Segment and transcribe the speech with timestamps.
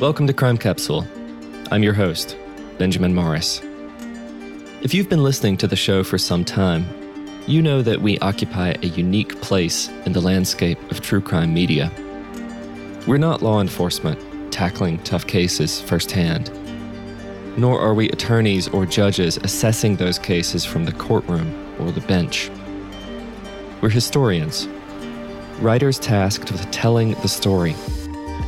[0.00, 1.04] Welcome to Crime Capsule.
[1.72, 2.36] I'm your host,
[2.78, 3.60] Benjamin Morris.
[4.80, 6.86] If you've been listening to the show for some time,
[7.48, 11.90] you know that we occupy a unique place in the landscape of true crime media.
[13.08, 16.52] We're not law enforcement tackling tough cases firsthand,
[17.58, 22.52] nor are we attorneys or judges assessing those cases from the courtroom or the bench.
[23.80, 24.68] We're historians,
[25.58, 27.74] writers tasked with telling the story,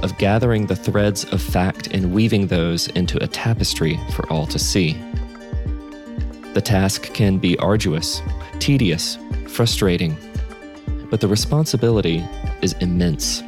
[0.03, 4.59] of gathering the threads of fact and weaving those into a tapestry for all to
[4.59, 4.93] see.
[6.55, 8.23] The task can be arduous,
[8.59, 9.19] tedious,
[9.49, 10.17] frustrating,
[11.11, 12.25] but the responsibility
[12.63, 13.43] is immense.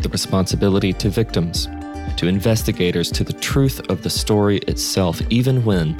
[0.00, 1.68] The responsibility to victims,
[2.16, 5.96] to investigators, to the truth of the story itself, even when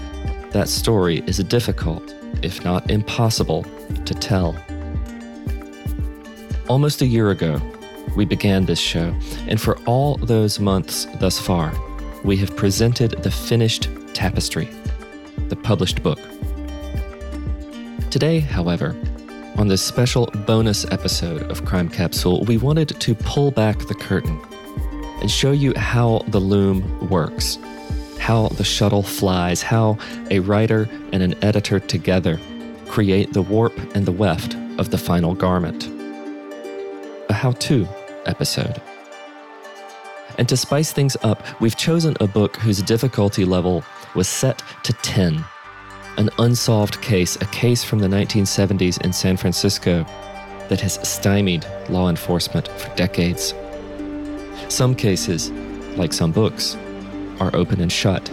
[0.53, 3.65] that story is difficult, if not impossible,
[4.05, 4.57] to tell.
[6.69, 7.61] Almost a year ago,
[8.17, 9.15] we began this show,
[9.47, 11.73] and for all those months thus far,
[12.25, 14.69] we have presented the finished tapestry,
[15.49, 16.19] the published book.
[18.11, 18.97] Today, however,
[19.59, 24.41] on this special bonus episode of Crime Capsule, we wanted to pull back the curtain
[25.21, 27.59] and show you how the loom works,
[28.19, 29.99] how the shuttle flies, how
[30.31, 32.41] a writer and an editor together
[32.87, 35.91] create the warp and the weft of the final garment.
[37.29, 37.87] A how to
[38.27, 38.81] episode.
[40.39, 44.93] And to spice things up, we've chosen a book whose difficulty level was set to
[44.93, 45.45] 10.
[46.19, 50.05] An unsolved case, a case from the 1970s in San Francisco
[50.69, 53.55] that has stymied law enforcement for decades.
[54.69, 55.51] Some cases,
[55.97, 56.77] like some books,
[57.41, 58.31] are open and shut.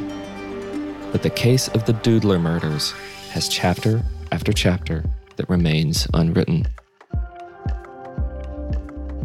[1.11, 2.91] But the case of the Doodler murders
[3.31, 5.03] has chapter after chapter
[5.35, 6.67] that remains unwritten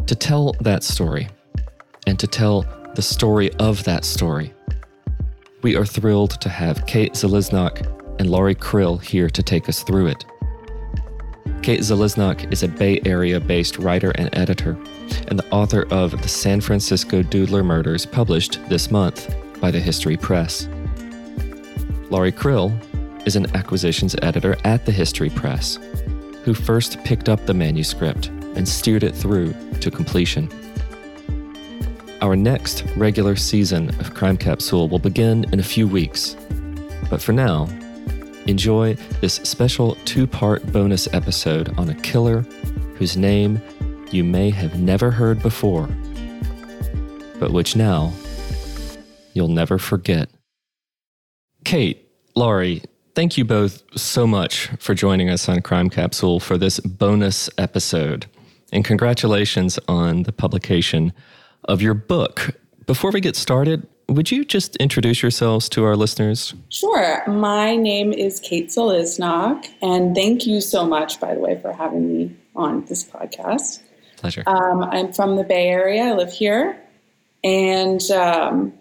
[0.09, 1.27] to tell that story
[2.07, 2.65] and to tell
[2.95, 4.51] the story of that story.
[5.61, 7.85] We are thrilled to have Kate Zaliznock
[8.17, 10.25] and Laurie Krill here to take us through it.
[11.61, 14.71] Kate Zaliznock is a Bay Area based writer and editor,
[15.27, 20.17] and the author of The San Francisco Doodler Murders, published this month by the History
[20.17, 20.67] Press.
[22.09, 22.73] Laurie Krill
[23.27, 25.77] is an acquisitions editor at the History Press,
[26.43, 30.49] who first picked up the manuscript and steered it through to completion.
[32.21, 36.35] Our next regular season of Crime Capsule will begin in a few weeks.
[37.09, 37.67] But for now,
[38.47, 42.41] enjoy this special two part bonus episode on a killer
[42.95, 43.61] whose name
[44.11, 45.87] you may have never heard before,
[47.39, 48.11] but which now
[49.33, 50.29] you'll never forget.
[51.63, 52.81] Kate, Laurie,
[53.15, 58.25] thank you both so much for joining us on Crime Capsule for this bonus episode.
[58.71, 61.13] And congratulations on the publication
[61.65, 62.55] of your book.
[62.85, 66.53] Before we get started, would you just introduce yourselves to our listeners?
[66.69, 67.23] Sure.
[67.27, 72.07] My name is Kate Zaliznock, and thank you so much, by the way, for having
[72.07, 73.81] me on this podcast.
[74.17, 74.43] Pleasure.
[74.47, 76.05] Um, I'm from the Bay Area.
[76.05, 76.79] I live here,
[77.43, 78.73] and um,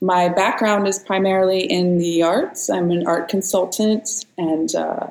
[0.00, 2.70] my background is primarily in the arts.
[2.70, 4.08] I'm an art consultant
[4.38, 5.08] and uh,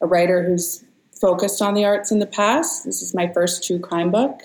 [0.00, 0.82] a writer who's
[1.20, 2.84] focused on the arts in the past.
[2.84, 4.42] This is my first true crime book.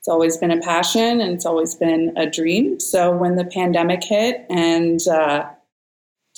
[0.00, 2.80] It's always been a passion and it's always been a dream.
[2.80, 5.46] So when the pandemic hit and uh,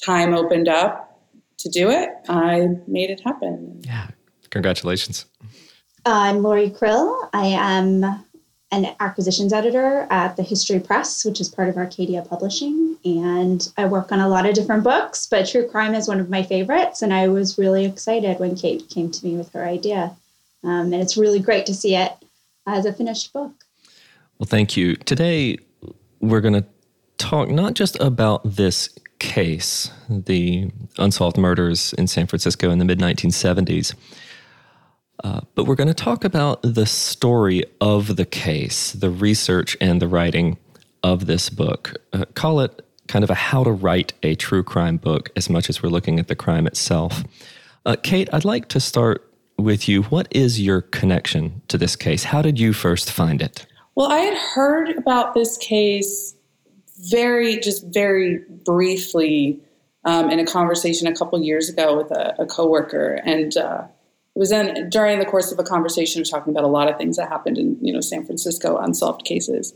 [0.02, 1.20] time opened up
[1.58, 3.82] to do it, I made it happen.
[3.84, 4.08] Yeah,
[4.50, 5.26] congratulations.
[6.06, 7.28] I'm Laurie Krill.
[7.32, 8.24] I am
[8.72, 12.96] an acquisitions editor at the History Press, which is part of Arcadia Publishing.
[13.04, 16.30] And I work on a lot of different books, but true crime is one of
[16.30, 17.02] my favorites.
[17.02, 20.14] And I was really excited when Kate came to me with her idea.
[20.62, 22.12] Um, and it's really great to see it
[22.66, 23.52] as a finished book.
[24.38, 24.96] Well, thank you.
[24.96, 25.58] Today,
[26.20, 26.64] we're going to
[27.18, 28.88] talk not just about this
[29.18, 33.94] case, the unsolved murders in San Francisco in the mid 1970s
[35.24, 40.00] uh, but we're going to talk about the story of the case, the research and
[40.00, 40.56] the writing
[41.02, 41.96] of this book.
[42.12, 45.68] Uh, call it kind of a how to write a true crime book as much
[45.68, 47.24] as we're looking at the crime itself.
[47.84, 49.26] Uh, Kate, I'd like to start
[49.58, 50.02] with you.
[50.04, 52.24] What is your connection to this case?
[52.24, 53.66] How did you first find it?
[53.94, 56.34] Well, I had heard about this case
[57.10, 59.60] very, just very briefly
[60.04, 63.84] um, in a conversation a couple years ago with a, a coworker, and uh,
[64.34, 67.16] it was then during the course of a conversation talking about a lot of things
[67.16, 69.74] that happened in you know San Francisco unsolved cases.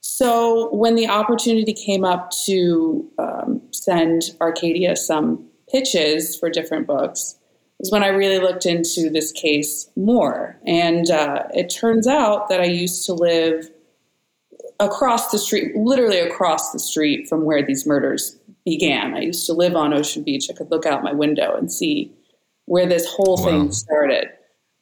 [0.00, 7.36] So when the opportunity came up to um, send Arcadia some pitches for different books,
[7.78, 10.58] was when I really looked into this case more.
[10.66, 13.70] And uh, it turns out that I used to live
[14.80, 19.14] across the street, literally across the street from where these murders began.
[19.14, 20.48] I used to live on Ocean Beach.
[20.50, 22.12] I could look out my window and see
[22.68, 23.44] where this whole wow.
[23.44, 24.28] thing started.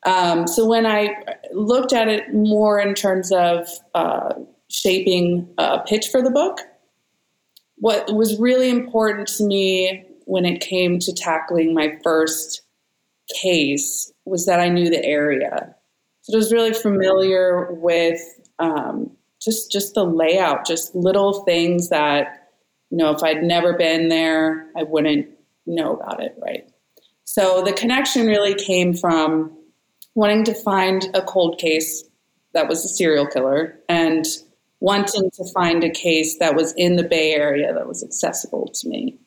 [0.05, 1.15] Um, so when I
[1.53, 4.35] looked at it more in terms of uh,
[4.69, 6.61] shaping a pitch for the book,
[7.77, 12.63] what was really important to me when it came to tackling my first
[13.41, 15.75] case was that I knew the area.
[16.23, 18.21] So I was really familiar with
[18.59, 19.11] um,
[19.41, 22.49] just just the layout, just little things that
[22.91, 25.29] you know if I'd never been there, I wouldn't
[25.67, 26.69] know about it, right?
[27.27, 29.53] So the connection really came from
[30.15, 32.05] wanting to find a cold case
[32.55, 34.25] that was a serial killer and
[34.81, 38.89] wanting to find a case that was in the Bay Area that was accessible to
[38.89, 39.19] me.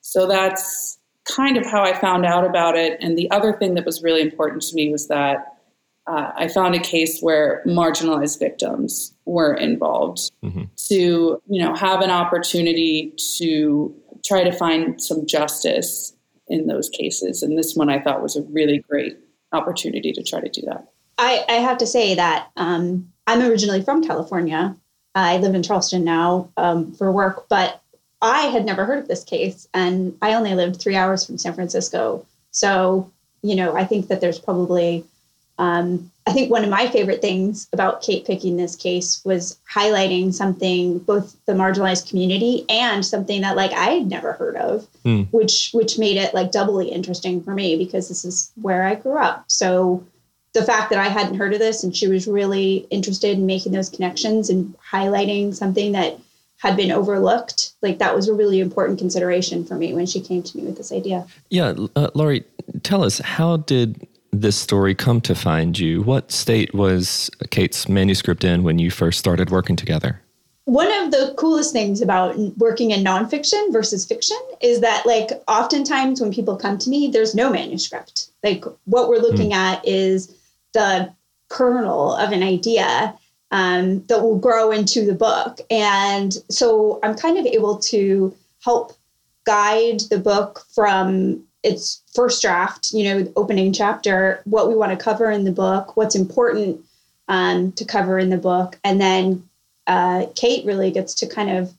[0.00, 2.96] So that's kind of how I found out about it.
[3.00, 5.58] And the other thing that was really important to me was that
[6.06, 10.64] uh, I found a case where marginalized victims were involved mm-hmm.
[10.88, 13.94] to, you know, have an opportunity to
[14.24, 16.14] try to find some justice
[16.50, 17.42] in those cases.
[17.42, 19.16] And this one I thought was a really great
[19.52, 20.88] opportunity to try to do that.
[21.16, 24.76] I, I have to say that um, I'm originally from California.
[25.14, 27.80] I live in Charleston now um, for work, but
[28.22, 31.54] I had never heard of this case, and I only lived three hours from San
[31.54, 32.26] Francisco.
[32.50, 33.10] So,
[33.42, 35.04] you know, I think that there's probably,
[35.60, 40.32] um, I think one of my favorite things about Kate picking this case was highlighting
[40.32, 45.30] something, both the marginalized community and something that like I had never heard of, mm.
[45.32, 49.18] which which made it like doubly interesting for me because this is where I grew
[49.18, 49.44] up.
[49.48, 50.02] So
[50.54, 53.72] the fact that I hadn't heard of this and she was really interested in making
[53.72, 56.18] those connections and highlighting something that
[56.56, 60.42] had been overlooked, like that was a really important consideration for me when she came
[60.42, 61.26] to me with this idea.
[61.50, 62.44] Yeah, uh, Laurie,
[62.82, 66.02] tell us how did this story come to find you?
[66.02, 70.20] What state was Kate's manuscript in when you first started working together?
[70.64, 76.20] One of the coolest things about working in nonfiction versus fiction is that, like, oftentimes
[76.20, 78.30] when people come to me, there's no manuscript.
[78.44, 79.56] Like, what we're looking mm.
[79.56, 80.36] at is
[80.72, 81.12] the
[81.48, 83.16] kernel of an idea
[83.50, 85.60] um, that will grow into the book.
[85.70, 88.92] And so I'm kind of able to help
[89.44, 95.02] guide the book from its first draft, you know, opening chapter, what we want to
[95.02, 96.80] cover in the book, what's important
[97.28, 98.78] um, to cover in the book.
[98.82, 99.48] And then
[99.86, 101.72] uh, Kate really gets to kind of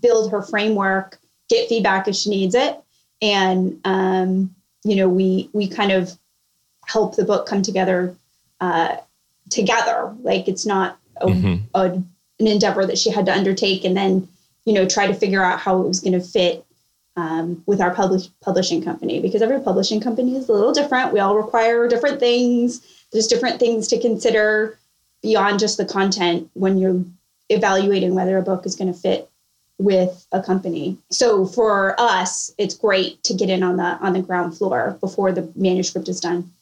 [0.00, 1.18] build her framework,
[1.48, 2.78] get feedback if she needs it.
[3.22, 4.54] And, um,
[4.84, 6.18] you know, we, we kind of
[6.86, 8.14] help the book come together
[8.60, 8.96] uh,
[9.50, 10.14] together.
[10.22, 11.64] Like it's not a, mm-hmm.
[11.74, 11.84] a,
[12.40, 14.28] an endeavor that she had to undertake and then
[14.64, 16.64] you know try to figure out how it was going to fit
[17.16, 21.12] um, with our publish, publishing company because every publishing company is a little different.
[21.12, 22.84] We all require different things.
[23.12, 24.78] There's different things to consider
[25.22, 27.04] beyond just the content when you're
[27.48, 29.30] evaluating whether a book is going to fit
[29.78, 30.96] with a company.
[31.10, 35.32] So for us, it's great to get in on the on the ground floor before
[35.32, 36.52] the manuscript is done.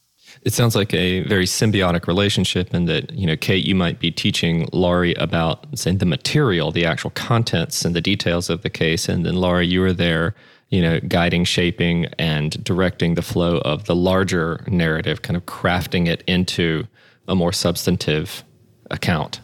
[0.43, 4.11] It sounds like a very symbiotic relationship in that, you know, Kate, you might be
[4.11, 9.09] teaching Laurie about, say, the material, the actual contents and the details of the case.
[9.09, 10.35] And then Laurie, you were there,
[10.71, 16.09] you know, guiding, shaping, and directing the flow of the larger narrative, kind of crafting
[16.09, 16.87] it into
[17.29, 18.43] a more substantive
[18.91, 19.41] account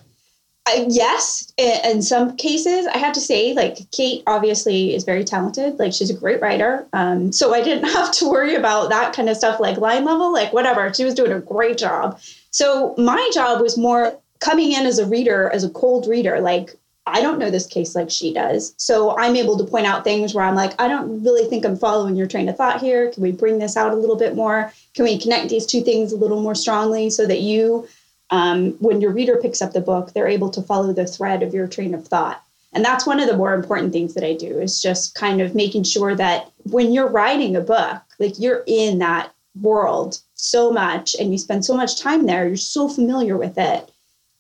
[0.89, 5.79] yes, in some cases, I have to say, like Kate obviously is very talented.
[5.79, 6.87] Like she's a great writer.
[6.93, 10.33] Um, so I didn't have to worry about that kind of stuff, like line level,
[10.33, 10.93] like whatever.
[10.93, 12.21] She was doing a great job.
[12.51, 16.41] So my job was more coming in as a reader, as a cold reader.
[16.41, 16.77] Like
[17.13, 18.75] I don't know this case like she does.
[18.77, 21.77] So I'm able to point out things where I'm like, I don't really think I'm
[21.77, 23.11] following your train of thought here.
[23.11, 24.73] Can we bring this out a little bit more?
[24.95, 27.89] Can we connect these two things a little more strongly so that you
[28.31, 31.55] um, when your reader picks up the book, they're able to follow the thread of
[31.55, 32.43] your train of thought.
[32.73, 35.55] And that's one of the more important things that I do is just kind of
[35.55, 41.17] making sure that when you're writing a book, like you're in that world so much
[41.19, 43.91] and you spend so much time there, you're so familiar with it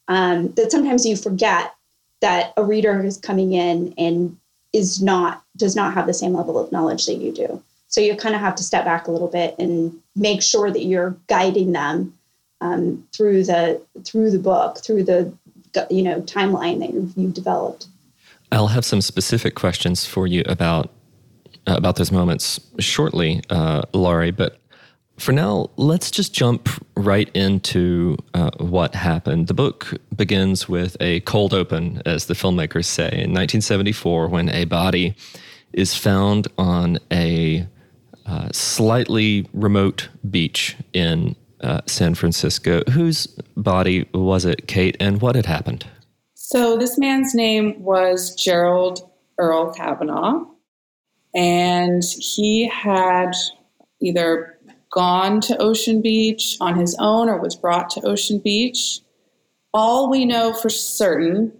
[0.09, 1.75] um, that sometimes you forget
[2.21, 4.37] that a reader is coming in and
[4.73, 7.62] is not does not have the same level of knowledge that you do.
[7.88, 10.85] So you kind of have to step back a little bit and make sure that
[10.85, 12.17] you're guiding them
[12.60, 15.32] um, through the through the book, through the
[15.90, 17.86] you know timeline that you've, you've developed.
[18.50, 20.90] I'll have some specific questions for you about
[21.66, 24.30] uh, about those moments shortly, uh, Laurie.
[24.30, 24.58] But
[25.18, 29.48] for now, let's just jump right into uh, what happened.
[29.48, 34.64] The book begins with a cold open, as the filmmakers say, in 1974, when a
[34.64, 35.14] body
[35.72, 37.66] is found on a
[38.26, 42.82] uh, slightly remote beach in uh, San Francisco.
[42.90, 45.86] Whose body was it, Kate, and what had happened?
[46.34, 50.44] So this man's name was Gerald Earl Cavanagh,
[51.34, 53.32] and he had
[54.00, 54.58] either
[54.90, 59.00] gone to Ocean Beach on his own or was brought to Ocean Beach.
[59.74, 61.52] All we know for certain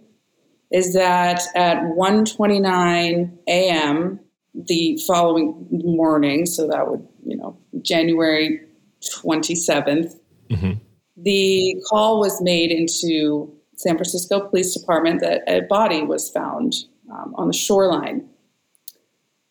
[0.71, 4.19] is that at 1:29 a.m.
[4.53, 8.61] the following morning, so that would, you know, January
[9.01, 10.15] 27th,
[10.49, 10.73] mm-hmm.
[11.17, 16.73] the call was made into San Francisco Police Department that a body was found
[17.11, 18.27] um, on the shoreline.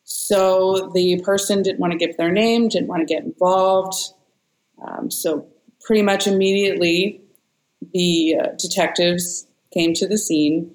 [0.05, 3.95] So the person didn't want to give their name, didn't want to get involved.
[4.83, 5.47] Um, so
[5.81, 7.21] pretty much immediately,
[7.93, 10.75] the uh, detectives came to the scene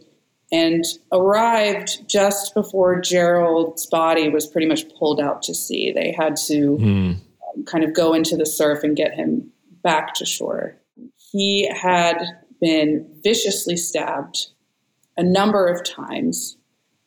[0.51, 5.91] and arrived just before Gerald's body was pretty much pulled out to sea.
[5.91, 7.17] They had to mm.
[7.65, 9.51] Kind of go into the surf and get him
[9.83, 10.77] back to shore.
[11.31, 12.17] He had
[12.61, 14.47] been viciously stabbed
[15.17, 16.57] a number of times,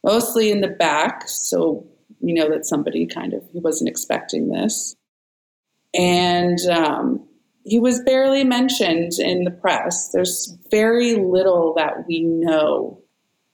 [0.05, 1.25] mostly in the back.
[1.29, 1.87] So
[2.21, 4.97] you know that somebody kind of he wasn't expecting this,
[5.95, 7.27] and um,
[7.65, 10.11] he was barely mentioned in the press.
[10.13, 13.03] There's very little that we know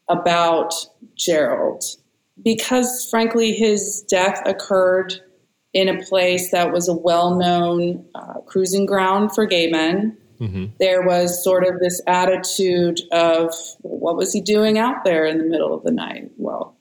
[0.09, 0.75] about
[1.17, 1.83] Gerald
[2.43, 5.15] because, frankly, his death occurred
[5.73, 10.17] in a place that was a well known uh, cruising ground for gay men.
[10.41, 10.67] Mm-hmm.
[10.81, 15.45] There was sort of this attitude of what was he doing out there in the
[15.45, 16.31] middle of the night?
[16.37, 16.77] Well,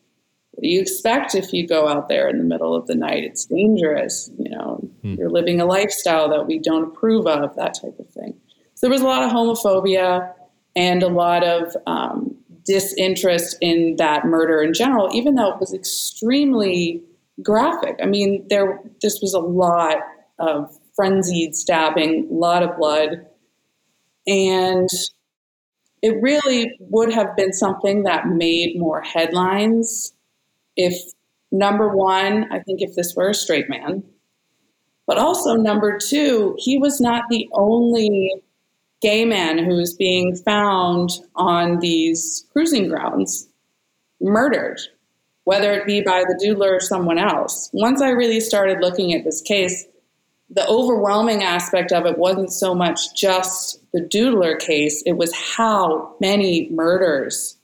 [0.51, 3.23] what do you expect if you go out there in the middle of the night?
[3.23, 4.31] It's dangerous.
[4.37, 5.17] You know, mm.
[5.17, 8.33] you're living a lifestyle that we don't approve of, that type of thing.
[8.73, 10.33] So there was a lot of homophobia
[10.75, 15.73] and a lot of um, disinterest in that murder in general, even though it was
[15.73, 17.03] extremely
[17.43, 17.99] graphic.
[18.01, 19.97] I mean, there this was a lot
[20.39, 23.25] of frenzied stabbing, a lot of blood,
[24.27, 24.89] and
[26.01, 30.13] it really would have been something that made more headlines
[30.75, 30.95] if
[31.51, 34.03] number one, I think if this were a straight man,
[35.05, 38.41] but also number two, he was not the only
[39.01, 43.49] gay man who was being found on these cruising grounds
[44.21, 44.79] murdered,
[45.43, 47.69] whether it be by the doodler or someone else.
[47.73, 49.85] Once I really started looking at this case,
[50.49, 56.15] the overwhelming aspect of it wasn't so much just the doodler case, it was how
[56.19, 57.57] many murders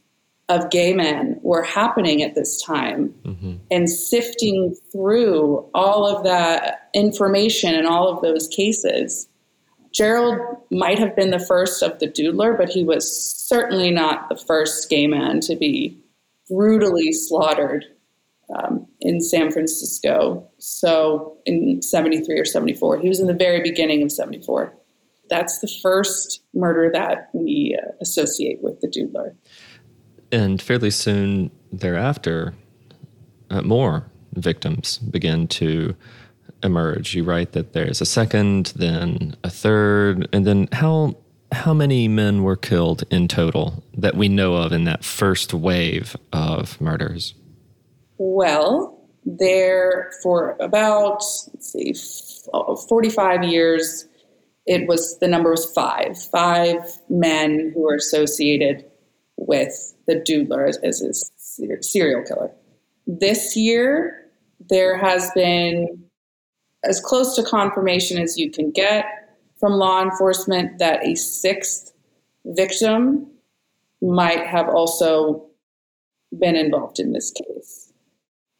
[0.50, 3.55] of gay men were happening at this time mm-hmm.
[3.69, 9.27] and sifting through all of that information and all of those cases
[9.98, 14.36] Gerald might have been the first of the doodler, but he was certainly not the
[14.36, 15.98] first gay man to be
[16.50, 17.86] brutally slaughtered
[18.56, 20.50] um, in San Francisco.
[20.58, 24.74] So in 73 or 74, he was in the very beginning of 74.
[25.30, 29.36] That's the first murder that we uh, associate with the doodler.
[30.32, 32.54] And fairly soon thereafter,
[33.50, 35.96] uh, more victims begin to
[36.63, 37.16] emerge?
[37.16, 41.18] You write that there's a second, then a third, and then how
[41.51, 46.16] how many men were killed in total that we know of in that first wave
[46.34, 47.34] of murders?
[48.18, 51.22] Well, there for about
[51.54, 51.94] let's see,
[52.88, 54.08] forty five years,
[54.66, 56.18] it was the number was five.
[56.22, 58.86] Five men who were associated
[59.38, 61.13] with the Doodler as a
[61.82, 62.51] serial killer.
[63.06, 64.30] This year,
[64.70, 66.04] there has been
[66.84, 69.26] as close to confirmation as you can get
[69.59, 71.93] from law enforcement that a sixth
[72.45, 73.27] victim
[74.01, 75.47] might have also
[76.37, 77.93] been involved in this case.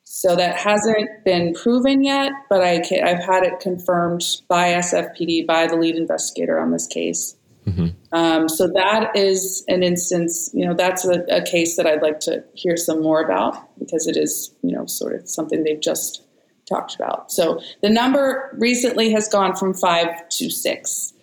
[0.04, 5.68] So that hasn't been proven yet, but I have had it confirmed by SFPD, by
[5.68, 7.36] the lead investigator on this case.
[7.68, 7.88] Mm-hmm.
[8.14, 12.22] Um, so that is an instance, you know, that's a, a case that I'd like
[12.22, 16.24] to hear some more about because it is, you know, sort of something they've just
[16.68, 17.32] talked about.
[17.32, 21.14] So the number recently has gone from five to six.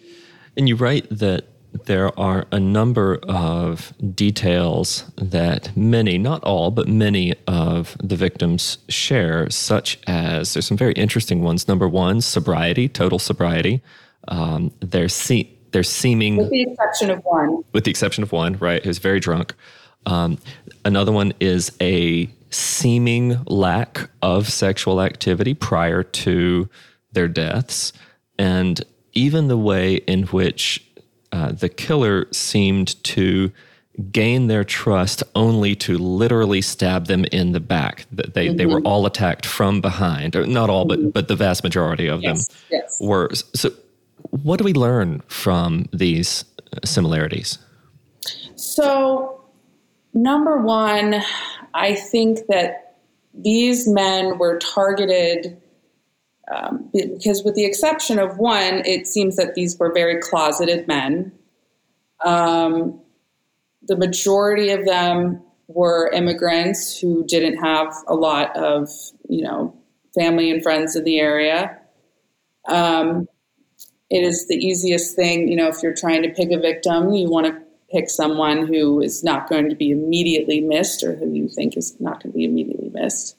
[0.56, 1.46] And you write that
[1.86, 8.78] there are a number of details that many, not all, but many of the victims
[8.88, 11.66] share, such as there's some very interesting ones.
[11.66, 13.82] Number one, sobriety, total sobriety.
[14.28, 16.36] Um, they're, se- they're seeming.
[16.36, 17.64] With the exception of one.
[17.72, 19.54] With the exception of one, right, who's very drunk.
[20.06, 20.38] Um,
[20.84, 26.68] another one is a seeming lack of sexual activity prior to
[27.12, 27.92] their deaths,
[28.38, 28.82] and
[29.12, 30.84] even the way in which
[31.32, 33.50] uh, the killer seemed to
[34.10, 38.06] gain their trust only to literally stab them in the back.
[38.10, 38.56] That they, mm-hmm.
[38.56, 38.86] they were mm-hmm.
[38.86, 42.48] all attacked from behind, or not all, but but the vast majority of yes.
[42.48, 42.98] them yes.
[43.00, 43.30] were.
[43.54, 43.70] So,
[44.30, 46.44] what do we learn from these
[46.84, 47.58] similarities?
[48.56, 49.44] So
[50.12, 51.22] number one,
[51.74, 52.96] I think that
[53.34, 55.60] these men were targeted
[56.54, 61.32] um, because, with the exception of one, it seems that these were very closeted men.
[62.24, 63.00] Um,
[63.82, 68.88] the majority of them were immigrants who didn't have a lot of,
[69.28, 69.76] you know,
[70.14, 71.78] family and friends in the area.
[72.68, 73.26] Um,
[74.10, 77.28] it is the easiest thing, you know, if you're trying to pick a victim, you
[77.28, 77.63] want to
[77.94, 81.98] pick someone who is not going to be immediately missed or who you think is
[82.00, 83.36] not going to be immediately missed.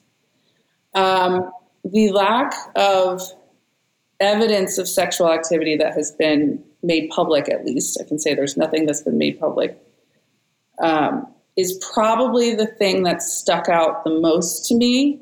[0.94, 1.52] Um,
[1.84, 3.20] the lack of
[4.18, 8.56] evidence of sexual activity that has been made public, at least, I can say there's
[8.56, 9.78] nothing that's been made public,
[10.82, 15.20] um, is probably the thing that stuck out the most to me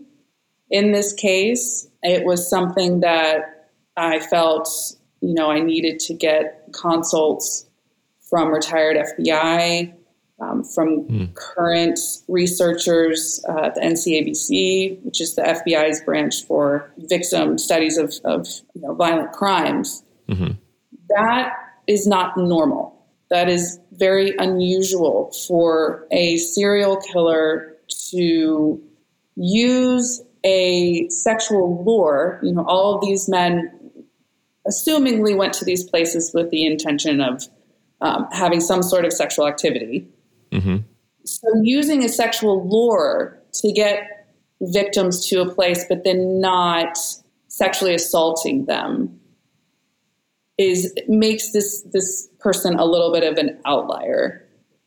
[0.70, 1.88] in this case.
[2.02, 4.68] It was something that I felt,
[5.20, 7.66] you know, I needed to get consults
[8.34, 9.94] from retired FBI
[10.40, 11.32] um, from mm.
[11.34, 18.12] current researchers uh, at the NCAVC, which is the FBI's branch for victim studies of,
[18.24, 20.02] of you know, violent crimes.
[20.28, 20.54] Mm-hmm.
[21.10, 21.52] That
[21.86, 23.06] is not normal.
[23.30, 27.76] That is very unusual for a serial killer
[28.10, 28.82] to
[29.36, 32.40] use a sexual lure.
[32.42, 33.70] You know, all of these men
[34.66, 37.48] assumingly went to these places with the intention of
[38.00, 40.06] um, having some sort of sexual activity.
[40.52, 40.78] Mm-hmm.
[41.24, 44.28] So, using a sexual lure to get
[44.60, 46.98] victims to a place, but then not
[47.48, 49.18] sexually assaulting them,
[50.58, 54.46] is makes this this person a little bit of an outlier.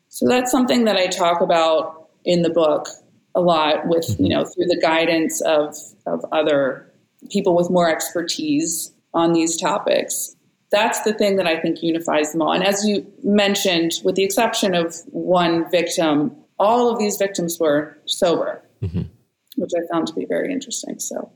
[0.09, 2.87] So that's something that I talk about in the book
[3.35, 6.91] a lot with you know through the guidance of of other
[7.29, 10.35] people with more expertise on these topics
[10.71, 12.51] that's the thing that I think unifies them all.
[12.51, 17.97] And as you mentioned, with the exception of one victim, all of these victims were
[18.05, 19.03] sober, mm-hmm.
[19.55, 20.99] which I found to be very interesting.
[20.99, 21.31] So,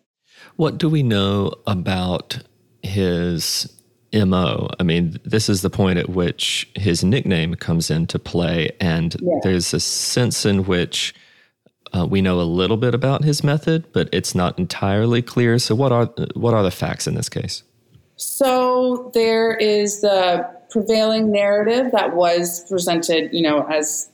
[0.56, 2.40] what do we know about
[2.82, 3.72] his
[4.14, 4.70] MO?
[4.80, 9.40] I mean, this is the point at which his nickname comes into play, and yeah.
[9.44, 11.14] there's a sense in which
[11.94, 15.58] uh, we know a little bit about his method, but it's not entirely clear.
[15.58, 17.64] So, what are what are the facts in this case?
[18.22, 24.12] So there is the prevailing narrative that was presented, you know, as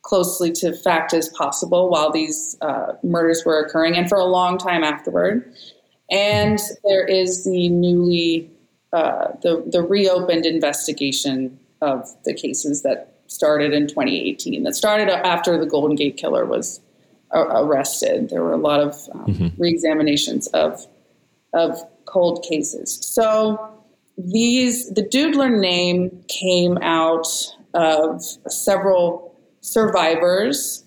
[0.00, 4.56] closely to fact as possible while these uh, murders were occurring and for a long
[4.56, 5.52] time afterward.
[6.10, 8.50] And there is the newly,
[8.94, 15.58] uh, the, the reopened investigation of the cases that started in 2018, that started after
[15.58, 16.80] the Golden Gate Killer was
[17.30, 18.30] arrested.
[18.30, 19.62] There were a lot of um, mm-hmm.
[19.62, 20.86] reexaminations of,
[21.52, 21.78] of
[22.08, 22.98] cold cases.
[23.02, 23.78] So
[24.16, 27.28] these the Doodler name came out
[27.74, 30.84] of several survivors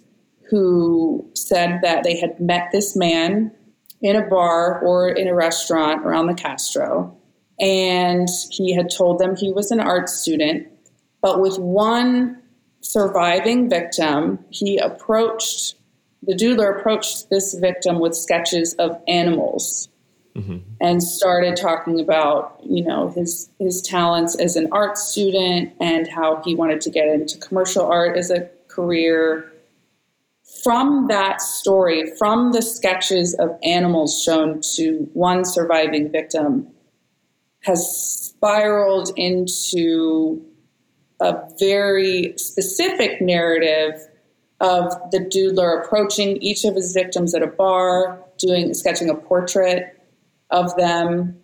[0.49, 3.51] who said that they had met this man
[4.01, 7.15] in a bar or in a restaurant around the Castro.
[7.59, 10.67] And he had told them he was an art student.
[11.21, 12.41] But with one
[12.81, 15.75] surviving victim, he approached,
[16.23, 19.87] the doodler approached this victim with sketches of animals
[20.35, 20.57] mm-hmm.
[20.79, 26.41] and started talking about you know his his talents as an art student and how
[26.43, 29.51] he wanted to get into commercial art as a career.
[30.63, 36.67] From that story, from the sketches of animals shown to one surviving victim,
[37.61, 40.45] has spiraled into
[41.19, 44.07] a very specific narrative
[44.59, 50.00] of the doodler approaching each of his victims at a bar, doing sketching a portrait,
[50.51, 51.37] of them,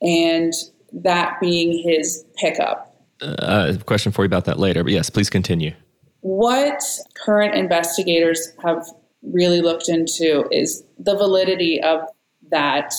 [0.00, 0.52] and
[0.92, 2.86] that being his pickup.
[3.20, 5.74] Uh, question for you about that later, but yes, please continue.
[6.20, 6.82] What
[7.24, 8.86] current investigators have
[9.22, 12.00] really looked into is the validity of
[12.50, 12.92] that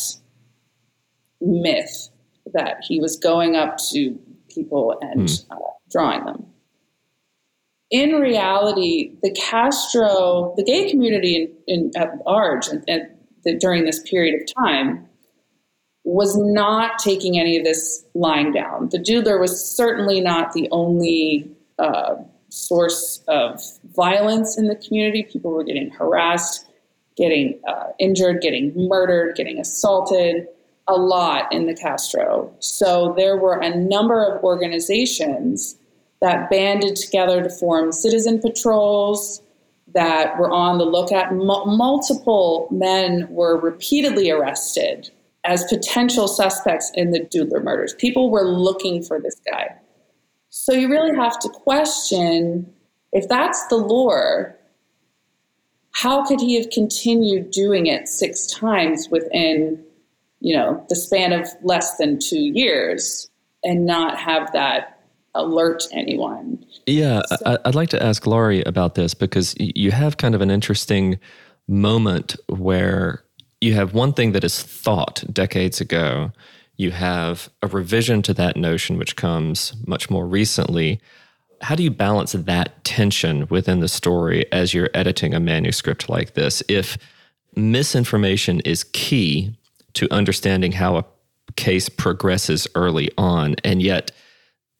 [1.39, 2.09] myth
[2.53, 5.45] that he was going up to people and mm.
[5.51, 5.55] uh,
[5.89, 6.45] drawing them.
[7.89, 13.01] In reality, the Castro, the gay community in, in at large, and, and
[13.43, 15.07] the, during this period of time,
[16.03, 18.89] was not taking any of this lying down.
[18.89, 22.15] The doodler was certainly not the only uh,
[22.49, 23.61] source of
[23.95, 25.23] violence in the community.
[25.23, 26.65] People were getting harassed,
[27.15, 30.47] getting uh, injured, getting murdered, getting assaulted,
[30.87, 32.53] a lot in the Castro.
[32.59, 35.77] So there were a number of organizations
[36.21, 39.41] that banded together to form citizen patrols
[39.93, 41.27] that were on the lookout.
[41.27, 45.11] M- multiple men were repeatedly arrested
[45.43, 47.93] as potential suspects in the Doodler murders.
[47.95, 49.75] People were looking for this guy.
[50.49, 52.71] So you really have to question
[53.11, 54.57] if that's the lore,
[55.91, 59.83] how could he have continued doing it six times within,
[60.39, 63.29] you know, the span of less than two years
[63.63, 64.99] and not have that
[65.35, 66.63] alert anyone?
[66.85, 67.57] Yeah, so.
[67.65, 71.19] I'd like to ask Laurie about this because you have kind of an interesting
[71.67, 73.23] moment where
[73.61, 76.31] you have one thing that is thought decades ago.
[76.77, 80.99] You have a revision to that notion, which comes much more recently.
[81.61, 86.33] How do you balance that tension within the story as you're editing a manuscript like
[86.33, 86.63] this?
[86.67, 86.97] If
[87.55, 89.55] misinformation is key
[89.93, 91.05] to understanding how a
[91.55, 94.11] case progresses early on, and yet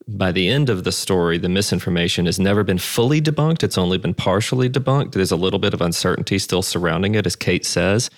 [0.08, 3.62] by the end of the story, the misinformation has never been fully debunked.
[3.62, 5.12] It's only been partially debunked.
[5.12, 8.10] There's a little bit of uncertainty still surrounding it, as Kate says.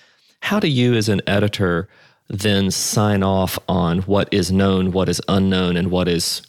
[0.44, 1.88] How do you, as an editor,
[2.28, 6.42] then sign off on what is known, what is unknown, and what is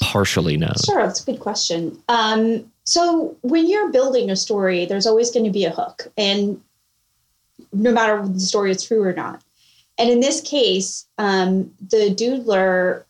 [0.00, 0.72] partially known?
[0.82, 2.02] Sure, that's a good question.
[2.08, 6.58] Um, so, when you're building a story, there's always going to be a hook, and
[7.74, 9.42] no matter the story is true or not.
[9.98, 13.04] And in this case, um, the Doodler,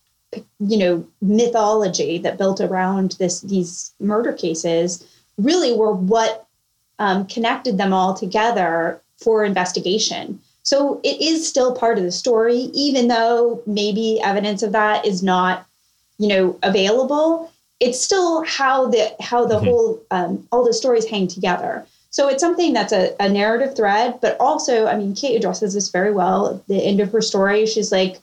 [0.58, 5.06] you know, mythology that built around this these murder cases
[5.38, 6.48] really were what
[6.98, 10.40] um, connected them all together for investigation.
[10.62, 15.22] So it is still part of the story, even though maybe evidence of that is
[15.22, 15.66] not,
[16.18, 17.52] you know, available.
[17.80, 19.66] It's still how the how the mm-hmm.
[19.66, 21.86] whole um, all the stories hang together.
[22.10, 25.90] So it's something that's a, a narrative thread, but also, I mean, Kate addresses this
[25.90, 26.54] very well.
[26.54, 28.20] At the end of her story, she's like,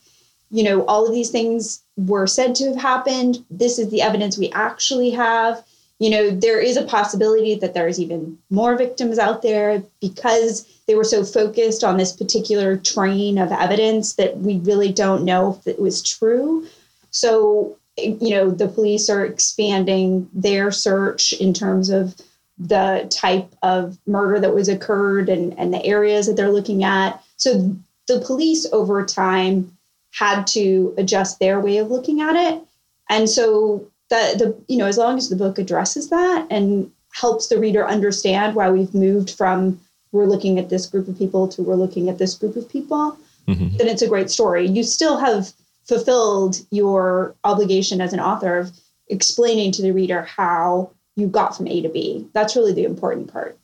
[0.50, 3.44] you know, all of these things were said to have happened.
[3.52, 5.64] This is the evidence we actually have
[6.02, 10.96] you know, there is a possibility that there's even more victims out there because they
[10.96, 15.66] were so focused on this particular train of evidence that we really don't know if
[15.66, 16.68] it was true.
[17.12, 22.18] So, you know, the police are expanding their search in terms of
[22.58, 27.24] the type of murder that was occurred and, and the areas that they're looking at.
[27.38, 27.74] So
[28.10, 29.72] the police over time
[30.12, 32.62] had to adjust their way of looking at it.
[33.10, 37.48] And so the the you know as long as the book addresses that and helps
[37.48, 39.80] the reader understand why we've moved from
[40.12, 43.18] we're looking at this group of people to we're looking at this group of people
[43.48, 43.76] mm-hmm.
[43.78, 45.54] then it's a great story you still have
[45.86, 48.72] fulfilled your obligation as an author of
[49.08, 53.32] explaining to the reader how you got from a to b that's really the important
[53.32, 53.58] part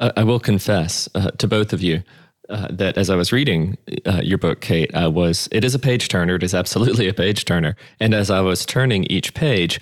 [0.00, 2.02] uh, i will confess uh, to both of you
[2.48, 5.78] uh, that as I was reading uh, your book, Kate, I was it is a
[5.78, 6.34] page turner.
[6.34, 7.76] It is absolutely a page turner.
[8.00, 9.80] And as I was turning each page,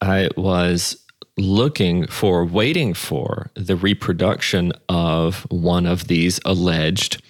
[0.00, 0.96] I was
[1.38, 7.22] looking for, waiting for the reproduction of one of these alleged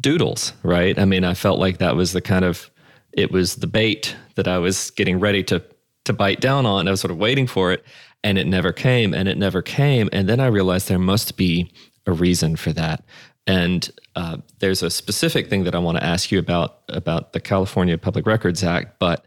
[0.00, 0.52] doodles.
[0.62, 0.98] Right?
[0.98, 2.70] I mean, I felt like that was the kind of
[3.12, 5.62] it was the bait that I was getting ready to
[6.04, 6.86] to bite down on.
[6.86, 7.84] I was sort of waiting for it,
[8.22, 10.08] and it never came, and it never came.
[10.12, 11.72] And then I realized there must be
[12.06, 13.04] a reason for that.
[13.46, 17.40] And uh, there's a specific thing that I want to ask you about about the
[17.40, 18.98] California Public Records Act.
[18.98, 19.24] But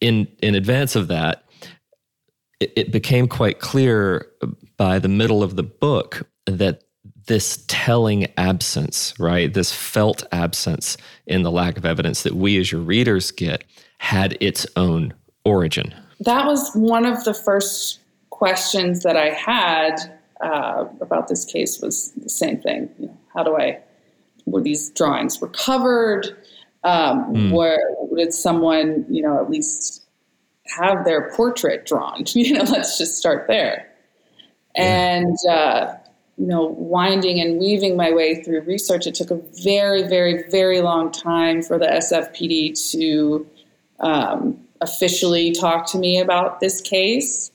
[0.00, 1.43] in in advance of that,
[2.60, 4.26] it, it became quite clear
[4.76, 6.82] by the middle of the book that
[7.26, 12.70] this telling absence, right, this felt absence in the lack of evidence that we as
[12.70, 13.64] your readers get,
[13.98, 15.14] had its own
[15.44, 15.94] origin.
[16.20, 19.96] That was one of the first questions that I had
[20.42, 22.90] uh, about this case was the same thing.
[22.98, 23.80] You know, how do I,
[24.44, 26.36] were these drawings recovered?
[26.82, 27.52] Um, mm.
[27.52, 27.78] Where
[28.16, 30.03] did someone, you know, at least
[30.66, 32.24] have their portrait drawn?
[32.34, 33.90] You know, let's just start there.
[34.76, 35.94] And, uh,
[36.36, 40.80] you know, winding and weaving my way through research, it took a very, very, very
[40.80, 43.46] long time for the SFPD to
[44.00, 47.52] um, officially talk to me about this case.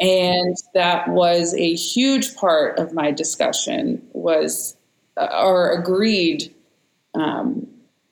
[0.00, 4.76] And that was a huge part of my discussion was
[5.16, 6.54] uh, or agreed
[7.14, 7.66] um,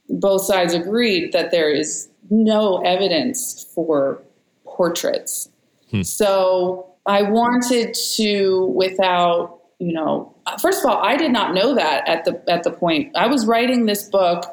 [0.09, 4.23] both sides agreed that there is no evidence for
[4.65, 5.49] portraits.
[5.91, 6.03] Hmm.
[6.03, 12.07] So I wanted to without, you know, first of all, I did not know that
[12.09, 13.17] at the at the point.
[13.17, 14.45] I was writing this book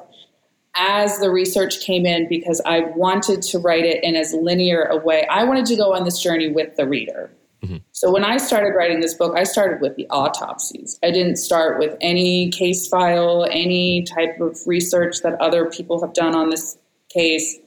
[0.75, 4.97] as the research came in because I wanted to write it in as linear a
[4.97, 5.25] way.
[5.29, 7.31] I wanted to go on this journey with the reader.
[7.63, 7.77] Mm-hmm.
[7.91, 10.99] So when I started writing this book, I started with the autopsies.
[11.03, 16.13] I didn't start with any case file, any type of research that other people have
[16.13, 16.77] done on this
[17.09, 17.57] case.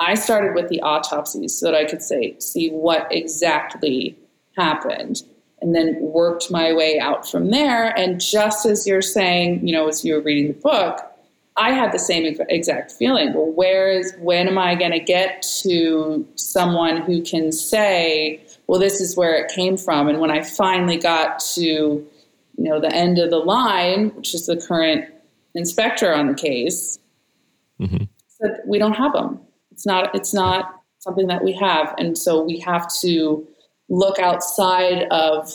[0.00, 4.16] I started with the autopsies so that I could say see what exactly
[4.56, 5.22] happened
[5.62, 9.88] and then worked my way out from there and just as you're saying, you know,
[9.88, 11.00] as you were reading the book,
[11.56, 13.34] I had the same exact feeling.
[13.34, 18.80] Well, where is when am I going to get to someone who can say, well,
[18.80, 20.08] this is where it came from.
[20.08, 22.06] And when I finally got to, you
[22.56, 25.12] know, the end of the line, which is the current
[25.54, 26.98] inspector on the case,
[27.78, 28.04] mm-hmm.
[28.28, 29.40] said we don't have them.
[29.80, 30.14] It's not.
[30.14, 33.48] It's not something that we have, and so we have to
[33.88, 35.50] look outside of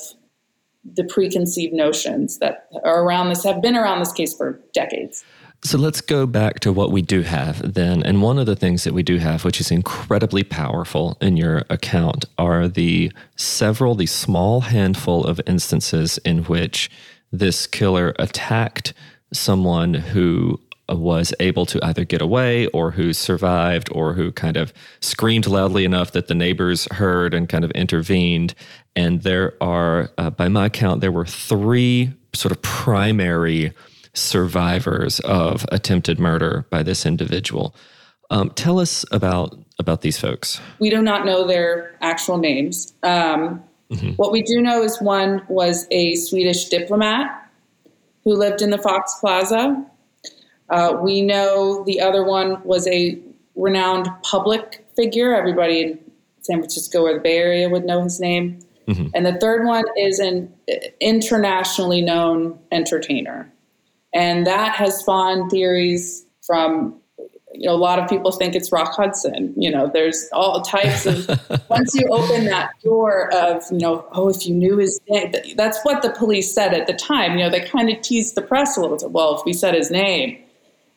[0.84, 5.24] the preconceived notions that are around this have been around this case for decades.
[5.64, 8.02] So let's go back to what we do have then.
[8.02, 11.64] And one of the things that we do have, which is incredibly powerful in your
[11.70, 16.90] account, are the several, the small handful of instances in which
[17.32, 18.96] this killer attacked
[19.34, 20.60] someone who
[20.90, 25.86] was able to either get away or who survived or who kind of screamed loudly
[25.86, 28.54] enough that the neighbors heard and kind of intervened.
[28.96, 33.74] And there are, uh, by my count, there were three sort of primary
[34.14, 37.76] survivors of attempted murder by this individual.
[38.30, 40.62] Um, tell us about about these folks.
[40.80, 42.94] We do not know their actual names.
[43.04, 44.12] Um, mm-hmm.
[44.12, 47.50] What we do know is one was a Swedish diplomat
[48.24, 49.86] who lived in the Fox Plaza.
[50.70, 53.20] Uh, we know the other one was a
[53.56, 55.36] renowned public figure.
[55.36, 56.00] Everybody in
[56.42, 58.60] San Francisco or the Bay Area would know his name.
[58.88, 59.08] Mm-hmm.
[59.14, 60.54] And the third one is an
[61.00, 63.52] internationally known entertainer.
[64.14, 66.96] And that has spawned theories from,
[67.54, 69.54] you know, a lot of people think it's Rock Hudson.
[69.58, 71.28] You know, there's all types of,
[71.70, 75.84] once you open that door of, you know, oh, if you knew his name, that's
[75.84, 77.34] what the police said at the time.
[77.38, 79.12] You know, they kind of teased the press a little bit.
[79.12, 80.38] Well, if we said his name,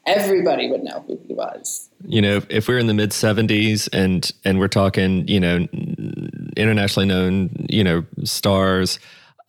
[0.08, 1.88] everybody would know who he was.
[2.06, 5.66] You know, if we're in the mid 70s and and we're talking, you know,
[6.56, 8.98] internationally known, you know, stars,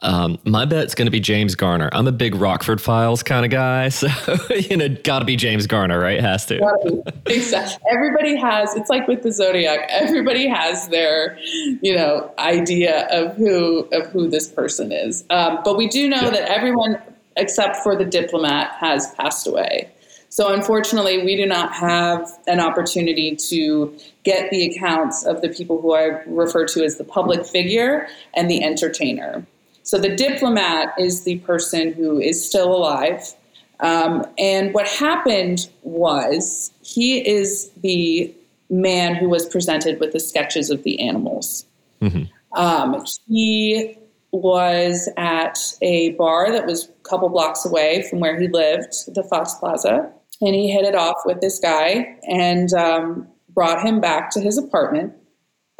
[0.01, 1.89] um, my bet's going to be James Garner.
[1.91, 4.07] I'm a big Rockford Files kind of guy, so
[4.55, 6.21] you know, got to be James Garner, right?
[6.21, 7.03] Has to.
[7.25, 7.85] Exactly.
[7.91, 8.75] Everybody has.
[8.75, 9.87] It's like with the Zodiac.
[9.89, 11.37] Everybody has their,
[11.81, 15.25] you know, idea of who of who this person is.
[15.29, 16.29] Um, but we do know yeah.
[16.31, 17.01] that everyone
[17.35, 19.89] except for the diplomat has passed away.
[20.29, 25.81] So unfortunately, we do not have an opportunity to get the accounts of the people
[25.81, 29.45] who I refer to as the public figure and the entertainer.
[29.83, 33.33] So the diplomat is the person who is still alive.
[33.79, 38.33] Um, and what happened was he is the
[38.69, 41.65] man who was presented with the sketches of the animals.
[42.01, 42.25] Mm-hmm.
[42.59, 43.97] Um, he
[44.31, 49.23] was at a bar that was a couple blocks away from where he lived, the
[49.23, 50.11] Fox Plaza,
[50.41, 54.57] and he hit it off with this guy and um, brought him back to his
[54.57, 55.13] apartment.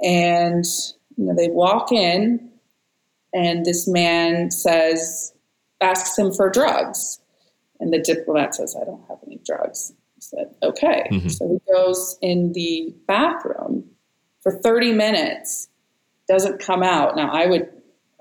[0.01, 0.65] And
[1.17, 2.49] you know, they walk in,
[3.33, 5.33] and this man says,
[5.81, 7.19] asks him for drugs.
[7.79, 9.93] And the diplomat says, I don't have any drugs.
[10.15, 11.07] He said, okay.
[11.11, 11.29] Mm-hmm.
[11.29, 13.85] So he goes in the bathroom
[14.41, 15.69] for 30 minutes,
[16.27, 17.15] doesn't come out.
[17.15, 17.69] Now, I would,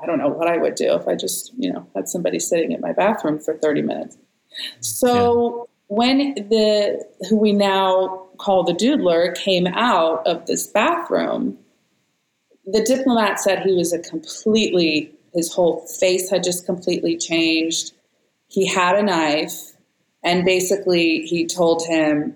[0.01, 2.72] I don't know what I would do if I just, you know, had somebody sitting
[2.72, 4.16] in my bathroom for 30 minutes.
[4.81, 5.67] So.
[5.88, 11.59] When the, who we now call the doodler, came out of this bathroom,
[12.66, 17.92] the diplomat said he was a completely, his whole face had just completely changed.
[18.48, 19.72] He had a knife,
[20.22, 22.35] and basically he told him,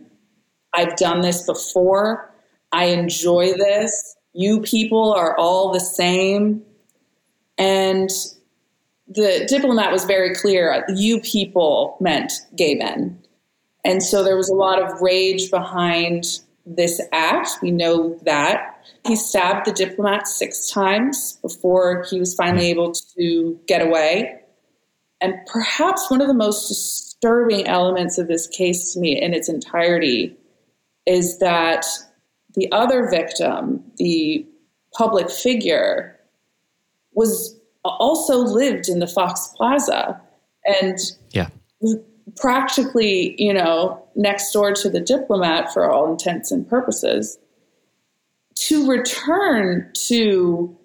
[0.73, 2.31] I've done this before.
[2.73, 4.17] I enjoy this.
[4.33, 6.62] You people are all the same.
[7.59, 8.09] And
[9.07, 13.22] the diplomat was very clear you people meant gay men.
[13.85, 16.25] And so there was a lot of rage behind
[16.64, 17.51] this act.
[17.62, 18.68] We know that.
[19.07, 24.40] He stabbed the diplomat six times before he was finally able to get away.
[25.21, 29.49] And perhaps one of the most disturbing elements of this case to me in its
[29.49, 30.37] entirety
[31.07, 31.85] is that
[32.55, 34.47] the other victim, the
[34.97, 36.18] public figure,
[37.12, 40.21] was also lived in the Fox Plaza
[40.64, 40.99] and
[41.31, 41.49] yeah.
[42.37, 47.38] Practically, you know, next door to the diplomat for all intents and purposes.
[48.55, 50.77] To return to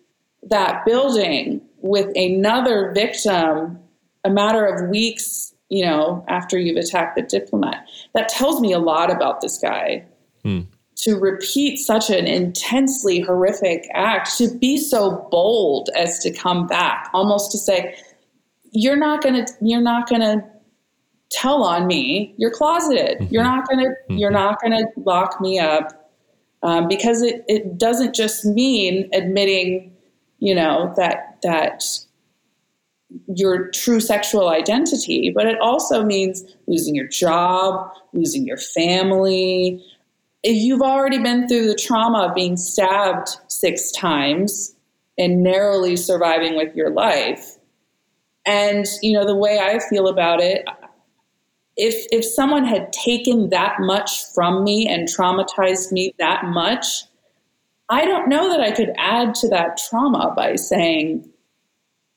[0.44, 3.80] that building with another victim
[4.24, 8.80] a matter of weeks, you know, after you've attacked the diplomat, that tells me a
[8.80, 10.06] lot about this guy.
[10.44, 10.62] Hmm.
[11.02, 17.10] To repeat such an intensely horrific act, to be so bold as to come back,
[17.14, 17.96] almost to say,
[18.72, 20.44] "You're not gonna, you're not gonna
[21.30, 23.34] tell on me you're closeted mm-hmm.
[23.34, 24.18] you're not going to mm-hmm.
[24.18, 26.12] you're not going to lock me up
[26.64, 29.94] um, because it, it doesn't just mean admitting
[30.40, 31.84] you know that that
[33.34, 39.84] your true sexual identity but it also means losing your job losing your family
[40.44, 44.76] if you've already been through the trauma of being stabbed six times
[45.18, 47.58] and narrowly surviving with your life.
[48.46, 50.66] And you know the way I feel about it,
[51.78, 56.86] if if someone had taken that much from me and traumatized me that much,
[57.90, 61.30] I don't know that I could add to that trauma by saying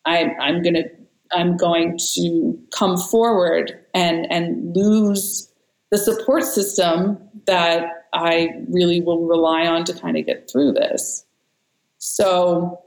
[0.07, 0.91] I, I'm going to
[1.33, 5.49] I'm going to come forward and and lose
[5.91, 11.25] the support system that I really will rely on to kind of get through this.
[11.99, 12.81] So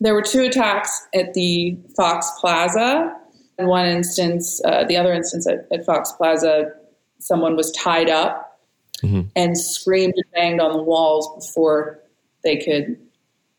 [0.00, 3.14] there were two attacks at the Fox Plaza.
[3.58, 6.72] In one instance, uh, the other instance at, at, Fox Plaza,
[7.18, 8.60] someone was tied up
[9.02, 9.22] mm-hmm.
[9.36, 12.00] and screamed and banged on the walls before
[12.42, 12.98] they could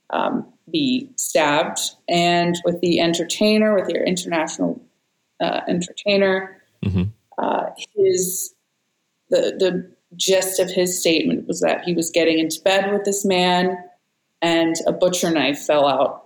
[0.09, 1.79] um, be stabbed.
[2.09, 4.81] And with the entertainer, with your international
[5.39, 7.03] uh, entertainer, mm-hmm.
[7.37, 8.53] uh, his
[9.29, 13.25] the the gist of his statement was that he was getting into bed with this
[13.25, 13.77] man,
[14.41, 16.24] and a butcher knife fell out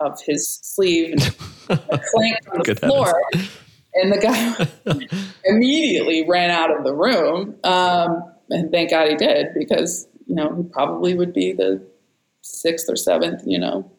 [0.00, 1.22] of his sleeve and
[1.68, 3.12] clanked on the Good floor.
[3.32, 3.50] Heavens.
[3.94, 7.56] And the guy immediately ran out of the room.
[7.64, 11.84] Um, and thank God he did because, you know, he probably would be the
[12.42, 13.90] sixth or seventh, you know,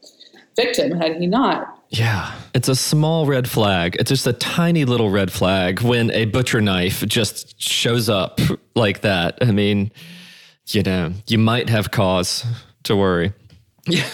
[0.55, 1.77] victim had he not.
[1.89, 3.97] Yeah, it's a small red flag.
[3.99, 8.39] It's just a tiny little red flag when a butcher knife just shows up
[8.75, 9.37] like that.
[9.41, 9.91] I mean,
[10.67, 12.45] you know, you might have cause
[12.83, 13.33] to worry.
[13.87, 14.07] Yeah.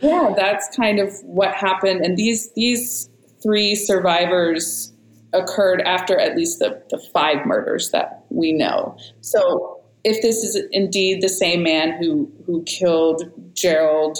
[0.00, 2.04] yeah, that's kind of what happened.
[2.04, 3.08] And these these
[3.42, 4.92] three survivors
[5.32, 8.96] occurred after at least the, the five murders that we know.
[9.20, 13.22] So if this is indeed the same man who who killed
[13.54, 14.18] Gerald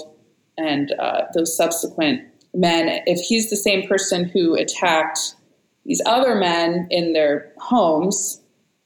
[0.58, 2.22] and uh, those subsequent
[2.54, 5.34] men, if he's the same person who attacked
[5.84, 8.40] these other men in their homes,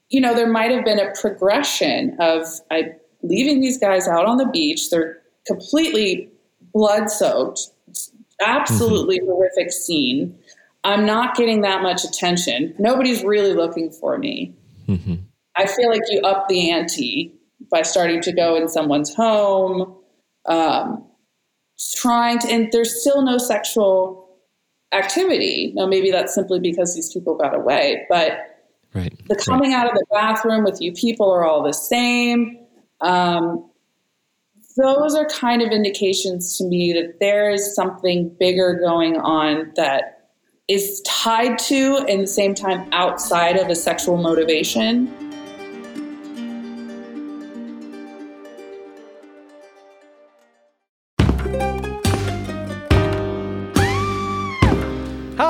[0.09, 4.37] you know, there might have been a progression of I, leaving these guys out on
[4.37, 4.89] the beach.
[4.89, 6.29] They're completely
[6.73, 7.61] blood soaked,
[8.41, 9.29] absolutely mm-hmm.
[9.29, 10.37] horrific scene.
[10.83, 12.73] I'm not getting that much attention.
[12.77, 14.53] Nobody's really looking for me.
[14.87, 15.15] Mm-hmm.
[15.55, 17.33] I feel like you up the ante
[17.71, 19.95] by starting to go in someone's home,
[20.45, 21.05] um,
[21.95, 24.29] trying to, and there's still no sexual
[24.93, 25.73] activity.
[25.75, 28.31] Now, maybe that's simply because these people got away, but
[28.93, 29.13] right.
[29.27, 29.79] the coming right.
[29.79, 32.59] out of the bathroom with you people are all the same.
[33.01, 33.69] Um,
[34.77, 40.29] those are kind of indications to me that there is something bigger going on that
[40.67, 45.26] is tied to, and the same time outside of a sexual motivation.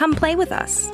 [0.00, 0.88] Come play with us.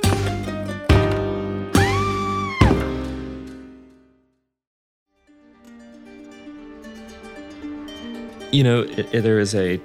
[8.51, 9.81] You know, it, it, there is a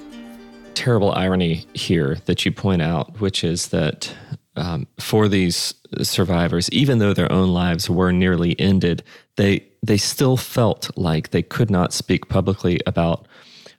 [0.73, 4.11] terrible irony here that you point out, which is that
[4.55, 9.03] um, for these survivors, even though their own lives were nearly ended,
[9.35, 13.27] they they still felt like they could not speak publicly about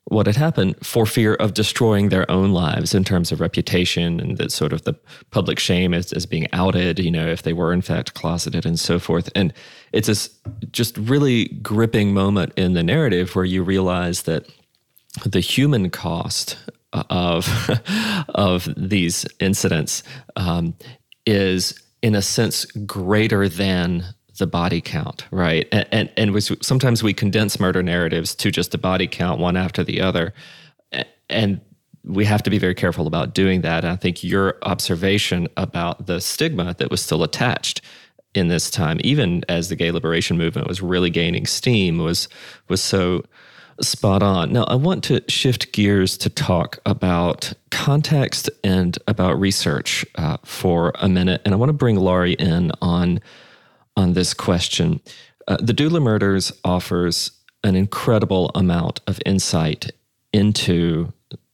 [0.06, 4.36] what had happened for fear of destroying their own lives in terms of reputation and
[4.36, 4.94] that sort of the
[5.30, 8.80] public shame as, as being outed, you know, if they were in fact closeted and
[8.80, 9.30] so forth.
[9.34, 9.52] And
[9.92, 10.30] it's this
[10.72, 14.46] just really gripping moment in the narrative where you realize that
[15.24, 16.56] the human cost
[16.92, 17.70] of
[18.30, 20.02] of these incidents
[20.36, 20.74] um,
[21.26, 24.04] is in a sense greater than
[24.38, 25.66] the body count, right?
[25.72, 29.56] And and, and we, sometimes we condense murder narratives to just a body count, one
[29.56, 30.32] after the other,
[31.28, 31.60] and
[32.04, 33.84] we have to be very careful about doing that.
[33.84, 37.80] And I think your observation about the stigma that was still attached
[38.34, 42.28] in this time, even as the gay liberation movement was really gaining steam, was
[42.68, 43.22] was so
[43.80, 44.52] spot on.
[44.52, 50.92] Now, I want to shift gears to talk about context and about research uh, for
[51.00, 53.20] a minute, and I want to bring Laurie in on
[53.96, 55.00] on this question.
[55.48, 57.32] Uh, the Doodler murders offers
[57.64, 59.90] an incredible amount of insight
[60.32, 61.12] into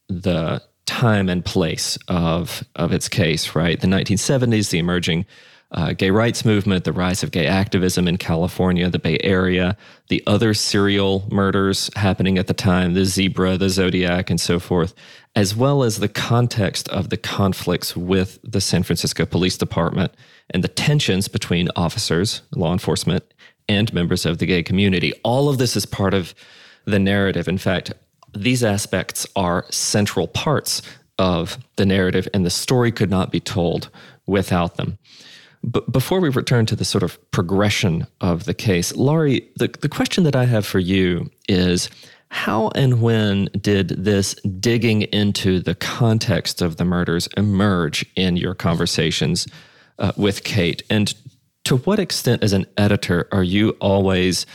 [0.09, 3.55] the time and place of of its case.
[3.55, 5.27] Right, the 1970s, the emerging
[5.71, 9.77] uh, gay rights movement, the rise of gay activism in California, the Bay Area,
[10.09, 14.95] the other serial murders happening at the time, the Zebra, the Zodiac, and so forth,
[15.37, 20.13] as well as the context of the conflicts with the San Francisco Police Department
[20.51, 23.25] and the tensions between officers, law enforcement,
[23.69, 25.13] and members of the gay community.
[25.23, 26.35] All of this is part of
[26.85, 27.49] the narrative.
[27.49, 27.93] In fact,
[28.35, 30.83] these aspects are central parts
[31.19, 33.91] of the narrative, and the story could not be told
[34.27, 34.99] without them.
[35.65, 39.89] But before we return to the sort of progression of the case, Laurie, the, the
[39.89, 41.91] question that I have for you is
[42.31, 48.55] how and when did this digging into the context of the murders emerge in your
[48.55, 49.47] conversations
[49.99, 50.83] uh, with Kate?
[50.91, 51.15] And
[51.65, 54.47] to what extent, as an editor, are you always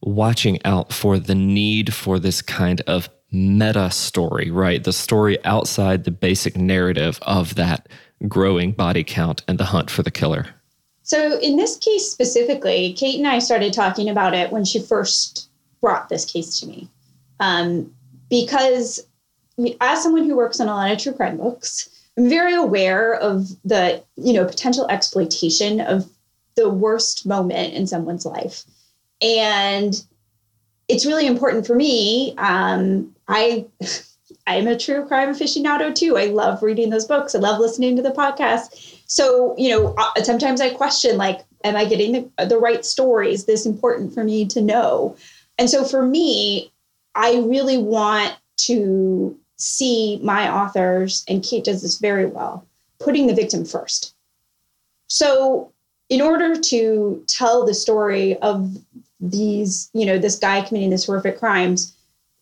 [0.00, 4.82] watching out for the need for this kind of meta story, right?
[4.82, 7.88] The story outside the basic narrative of that
[8.28, 10.46] growing body count and the hunt for the killer?
[11.02, 15.48] So, in this case specifically, Kate and I started talking about it when she first
[15.80, 16.88] brought this case to me.
[17.40, 17.92] Um,
[18.30, 19.04] because
[19.80, 23.48] as someone who works on a lot of true crime books, I'm very aware of
[23.64, 26.08] the, you know, potential exploitation of
[26.56, 28.64] the worst moment in someone's life.
[29.20, 30.02] And
[30.88, 32.34] it's really important for me.
[32.36, 33.66] Um, I
[34.46, 36.16] I'm a true crime aficionado too.
[36.16, 37.34] I love reading those books.
[37.34, 39.00] I love listening to the podcast.
[39.06, 43.32] So, you know, uh, sometimes I question like, am I getting the, the right story?
[43.32, 45.16] Is this important for me to know?
[45.58, 46.72] And so for me,
[47.14, 52.66] I really want to see my authors, and Kate does this very well,
[52.98, 54.14] putting the victim first.
[55.06, 55.72] So,
[56.08, 58.76] in order to tell the story of
[59.20, 61.94] these, you know, this guy committing these horrific crimes,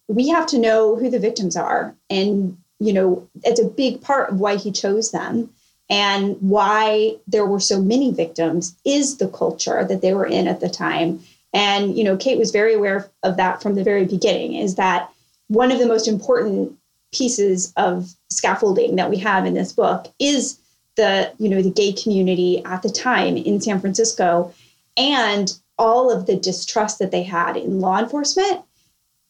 [0.09, 1.95] we have to know who the victims are.
[2.09, 5.51] And, you know, it's a big part of why he chose them
[5.89, 10.61] and why there were so many victims is the culture that they were in at
[10.61, 11.21] the time.
[11.53, 15.11] And, you know, Kate was very aware of that from the very beginning is that
[15.49, 16.77] one of the most important
[17.13, 20.59] pieces of scaffolding that we have in this book is
[20.97, 24.53] the, you know, the gay community at the time in San Francisco
[24.97, 28.61] and all of the distrust that they had in law enforcement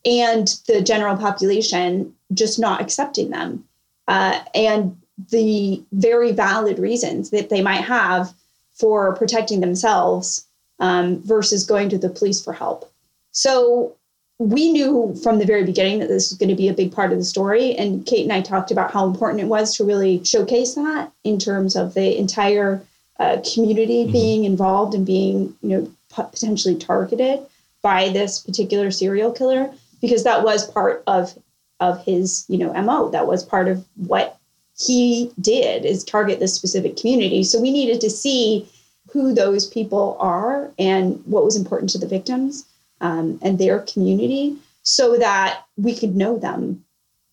[0.04, 3.64] and the general population just not accepting them.
[4.08, 4.96] Uh, and
[5.30, 8.32] the very valid reasons that they might have
[8.72, 10.46] for protecting themselves
[10.80, 12.90] um, versus going to the police for help.
[13.32, 13.94] So
[14.40, 17.12] we knew from the very beginning that this was going to be a big part
[17.12, 17.74] of the story.
[17.76, 21.38] And Kate and I talked about how important it was to really showcase that in
[21.38, 22.82] terms of the entire
[23.18, 24.12] uh, community mm-hmm.
[24.12, 27.40] being involved and being, you know, potentially targeted
[27.82, 29.70] by this particular serial killer
[30.00, 31.38] because that was part of
[31.78, 34.38] of his you know mo that was part of what
[34.76, 38.68] he did is target this specific community so we needed to see
[39.10, 42.66] who those people are and what was important to the victims
[43.00, 46.84] um, and their community so that we could know them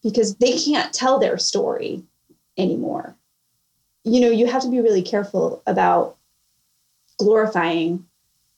[0.04, 2.04] because they can't tell their story
[2.58, 3.16] anymore
[4.04, 6.18] you know you have to be really careful about
[7.18, 8.06] glorifying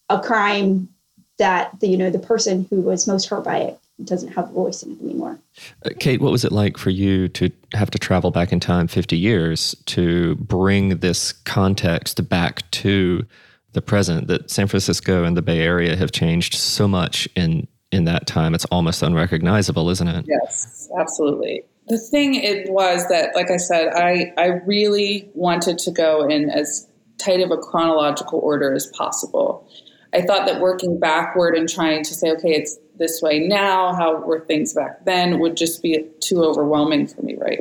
[0.10, 0.90] a crime
[1.38, 4.54] that the you know the person who was most hurt by it doesn't have a
[4.54, 5.38] voice in it anymore.
[5.86, 8.88] Uh, Kate, what was it like for you to have to travel back in time
[8.88, 13.26] 50 years to bring this context back to
[13.74, 14.28] the present?
[14.28, 18.54] That San Francisco and the Bay Area have changed so much in in that time.
[18.54, 20.26] It's almost unrecognizable, isn't it?
[20.28, 21.64] Yes, absolutely.
[21.88, 26.50] The thing it was that, like I said, I I really wanted to go in
[26.50, 29.68] as tight of a chronological order as possible.
[30.14, 34.18] I thought that working backward and trying to say, okay, it's this way now, how
[34.22, 37.60] were things back then, would just be too overwhelming for me, right?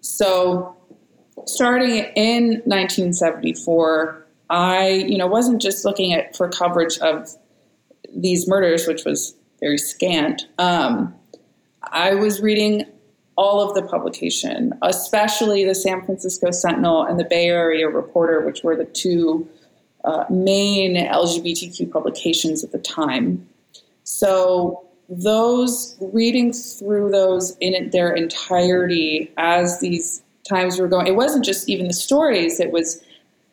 [0.00, 0.76] So,
[1.46, 4.23] starting in 1974,
[4.54, 7.28] I, you know, wasn't just looking at for coverage of
[8.14, 10.46] these murders, which was very scant.
[10.58, 11.12] Um,
[11.90, 12.84] I was reading
[13.36, 18.62] all of the publication, especially the San Francisco Sentinel and the Bay Area Reporter, which
[18.62, 19.48] were the two
[20.04, 23.44] uh, main LGBTQ publications at the time.
[24.04, 31.44] So those reading through those in their entirety as these times were going, it wasn't
[31.44, 33.02] just even the stories, it was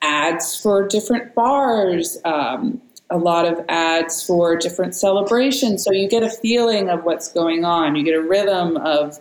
[0.01, 5.83] ads for different bars, um, a lot of ads for different celebrations.
[5.83, 7.95] So you get a feeling of what's going on.
[7.95, 9.19] You get a rhythm of,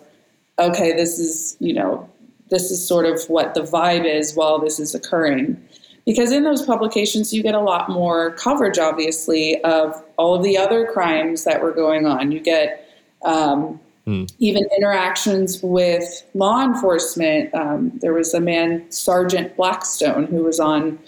[0.59, 2.09] okay, this is, you know,
[2.51, 5.61] this is sort of what the vibe is while this is occurring.
[6.07, 10.57] because in those publications you get a lot more coverage, obviously, of all of the
[10.57, 12.33] other crimes that were going on.
[12.33, 12.89] You get
[13.23, 14.33] um, mm.
[14.39, 17.55] even interactions with law enforcement.
[17.55, 20.99] Um, there was a man, Sergeant Blackstone, who was on,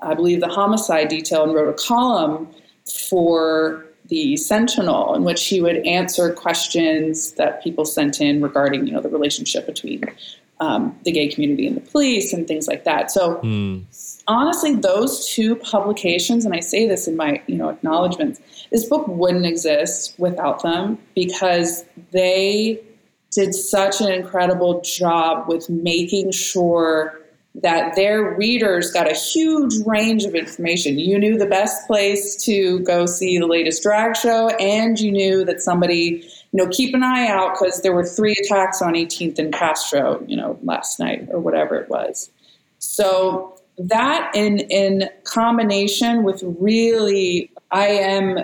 [0.00, 2.48] I believe, the homicide detail and wrote a column
[3.08, 8.92] for the Sentinel in which he would answer questions that people sent in regarding, you
[8.92, 10.04] know, the relationship between
[10.60, 13.10] um, the gay community and the police and things like that.
[13.10, 13.82] So mm.
[14.28, 19.06] Honestly, those two publications, and I say this in my, you know, acknowledgments, this book
[19.08, 22.80] wouldn't exist without them because they
[23.30, 27.18] did such an incredible job with making sure
[27.54, 30.98] that their readers got a huge range of information.
[30.98, 35.44] You knew the best place to go see the latest drag show, and you knew
[35.44, 39.38] that somebody, you know, keep an eye out because there were three attacks on 18th
[39.38, 42.30] and Castro, you know, last night or whatever it was.
[42.78, 48.38] So that in in combination with really, I am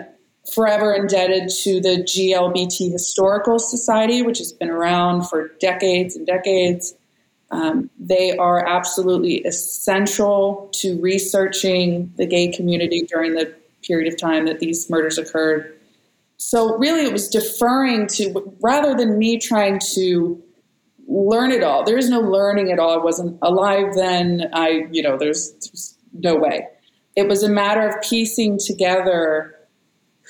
[0.55, 6.95] forever indebted to the GLBT Historical Society, which has been around for decades and decades.
[7.51, 14.47] Um, they are absolutely essential to researching the gay community during the period of time
[14.47, 15.74] that these murders occurred.
[16.37, 20.43] So, really, it was deferring to, rather than me trying to
[21.09, 22.93] learn it all, there is no learning at all.
[22.93, 24.51] I wasn't alive then.
[24.53, 26.67] I, you know, there's, no way.
[27.17, 29.55] It was a matter of piecing together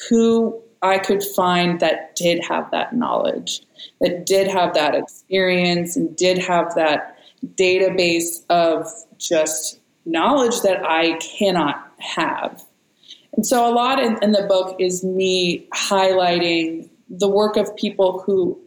[0.08, 3.62] who I could find that did have that knowledge,
[4.00, 7.16] that did have that experience, and did have that
[7.54, 8.86] database of
[9.18, 12.64] just knowledge that I cannot have.
[13.34, 18.22] And so, a lot in, in the book is me highlighting the work of people
[18.24, 18.58] who,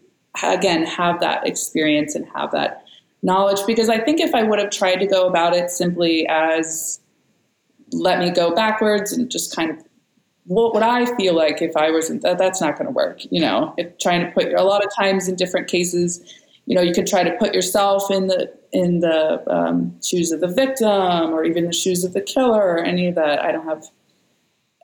[0.43, 2.85] again, have that experience and have that
[3.21, 3.59] knowledge.
[3.67, 6.99] Because I think if I would have tried to go about it simply as
[7.91, 9.83] let me go backwards and just kind of
[10.45, 13.39] what would I feel like if I wasn't that that's not going to work, you
[13.39, 16.21] know, if trying to put a lot of times in different cases,
[16.65, 20.39] you know, you could try to put yourself in the in the um, shoes of
[20.39, 23.39] the victim or even the shoes of the killer or any of that.
[23.39, 23.85] I don't have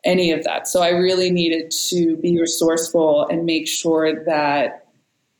[0.03, 0.67] any of that.
[0.67, 4.86] So I really needed to be resourceful and make sure that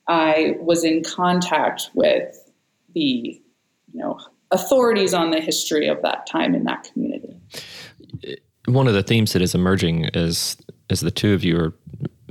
[0.08, 2.52] I was in contact with
[2.94, 3.40] the, you
[3.94, 4.20] know,
[4.52, 7.38] authorities on the history of that time in that community
[8.68, 10.58] one of the themes that is emerging as
[10.90, 11.74] as the two of you are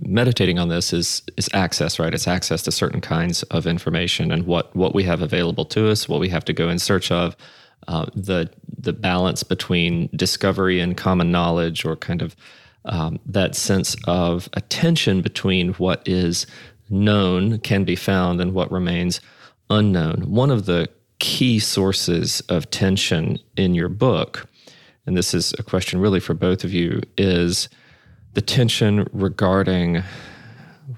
[0.03, 2.15] meditating on this is is access, right?
[2.15, 6.09] It's access to certain kinds of information and what what we have available to us,
[6.09, 7.37] what we have to go in search of,
[7.89, 12.37] uh, the the balance between discovery and common knowledge, or kind of
[12.85, 16.47] um, that sense of attention between what is
[16.89, 19.21] known can be found and what remains
[19.71, 20.25] unknown.
[20.29, 24.49] One of the key sources of tension in your book
[25.07, 27.69] and this is a question really for both of you, is
[28.35, 30.03] the tension regarding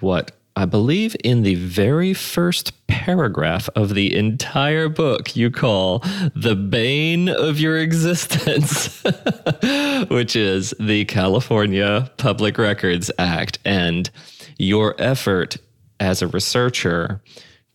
[0.00, 6.00] what I believe in the very first paragraph of the entire book you call
[6.34, 9.02] the bane of your existence,
[10.08, 14.10] which is the California Public Records Act and
[14.58, 15.58] your effort
[16.00, 17.20] as a researcher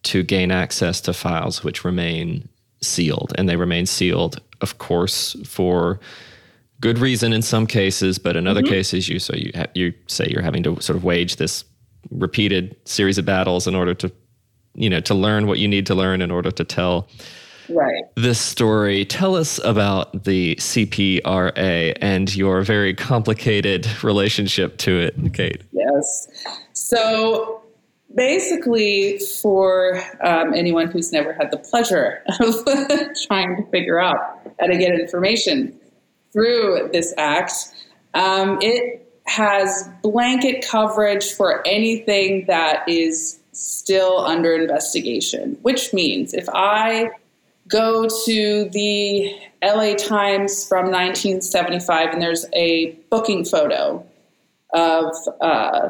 [0.04, 2.48] to gain access to files which remain
[2.82, 3.34] sealed.
[3.38, 6.00] And they remain sealed, of course, for
[6.82, 8.74] good reason in some cases, but in other mm-hmm.
[8.74, 11.64] cases, you so you ha- you say you're having to sort of wage this
[12.12, 14.12] repeated series of battles in order to,
[14.76, 17.08] you know, to learn what you need to learn in order to tell
[17.70, 18.04] right.
[18.16, 19.06] this story.
[19.06, 25.62] Tell us about the CPRA and your very complicated relationship to it, Kate.
[25.72, 26.28] Yes.
[26.74, 27.62] So
[28.16, 32.66] basically, for um, anyone who's never had the pleasure of
[33.28, 34.18] trying to figure out
[34.59, 35.80] how to get information
[36.32, 37.53] through this act.
[38.14, 46.49] Um, it has blanket coverage for anything that is still under investigation, which means if
[46.49, 47.11] I
[47.68, 54.05] go to the LA Times from 1975 and there's a booking photo
[54.74, 55.89] of uh,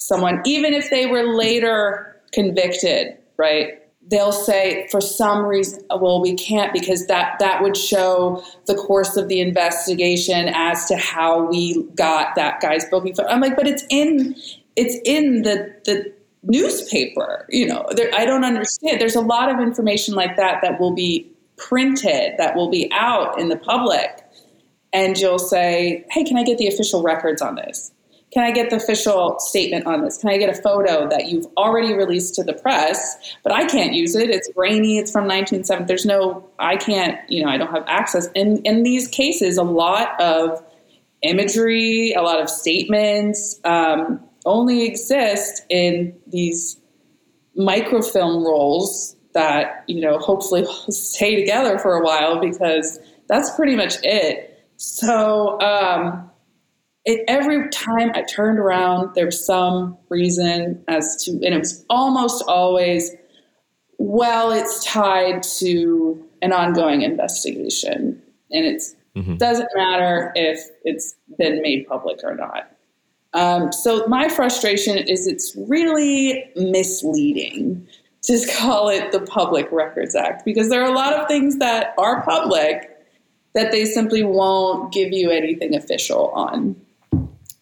[0.00, 3.80] someone, even if they were later convicted, right?
[4.10, 9.16] they'll say for some reason well we can't because that that would show the course
[9.16, 13.84] of the investigation as to how we got that guy's booking i'm like but it's
[13.88, 14.34] in
[14.76, 19.60] it's in the the newspaper you know there, i don't understand there's a lot of
[19.60, 24.24] information like that that will be printed that will be out in the public
[24.92, 27.92] and you'll say hey can i get the official records on this
[28.32, 30.18] can I get the official statement on this?
[30.18, 33.92] Can I get a photo that you've already released to the press, but I can't
[33.92, 34.30] use it?
[34.30, 34.98] It's grainy.
[34.98, 35.86] It's from 1970.
[35.86, 38.28] There's no, I can't, you know, I don't have access.
[38.36, 40.62] And in these cases, a lot of
[41.22, 46.78] imagery, a lot of statements um, only exist in these
[47.56, 53.94] microfilm rolls that, you know, hopefully stay together for a while because that's pretty much
[54.04, 54.46] it.
[54.76, 56.29] So, um,
[57.04, 61.84] it, every time I turned around, there was some reason as to, and it was
[61.88, 63.10] almost always,
[63.98, 68.20] well, it's tied to an ongoing investigation,
[68.50, 68.82] and it
[69.16, 69.36] mm-hmm.
[69.36, 72.70] doesn't matter if it's been made public or not.
[73.32, 77.86] Um, so my frustration is it's really misleading
[78.22, 81.94] to call it the Public Records Act because there are a lot of things that
[81.96, 82.90] are public
[83.54, 86.76] that they simply won't give you anything official on.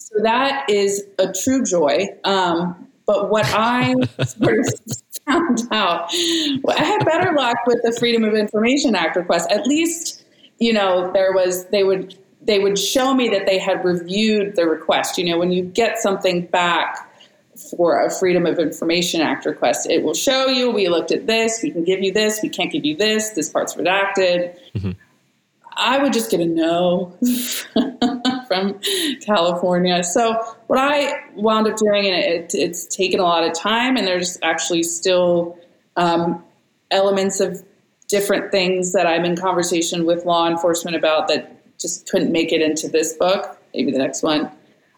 [0.08, 2.06] So that is a true joy.
[2.24, 3.94] Um, but what I
[4.24, 4.66] sort of
[5.26, 6.10] found out,
[6.62, 9.50] well, I had better luck with the Freedom of Information Act request.
[9.50, 10.24] At least,
[10.58, 14.66] you know, there was they would they would show me that they had reviewed the
[14.66, 15.18] request.
[15.18, 17.10] You know, when you get something back
[17.70, 21.60] for a Freedom of Information Act request, it will show you we looked at this,
[21.62, 24.56] we can give you this, we can't give you this, this part's redacted.
[24.74, 24.92] Mm-hmm.
[25.78, 27.16] I would just get a no
[28.48, 28.80] from
[29.24, 30.02] California.
[30.02, 30.34] So
[30.66, 34.38] what I wound up doing, and it, it's taken a lot of time, and there's
[34.42, 35.56] actually still
[35.96, 36.44] um,
[36.90, 37.62] elements of
[38.08, 42.60] different things that I'm in conversation with law enforcement about that just couldn't make it
[42.60, 43.56] into this book.
[43.72, 44.50] Maybe the next one.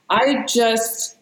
[0.09, 1.19] I just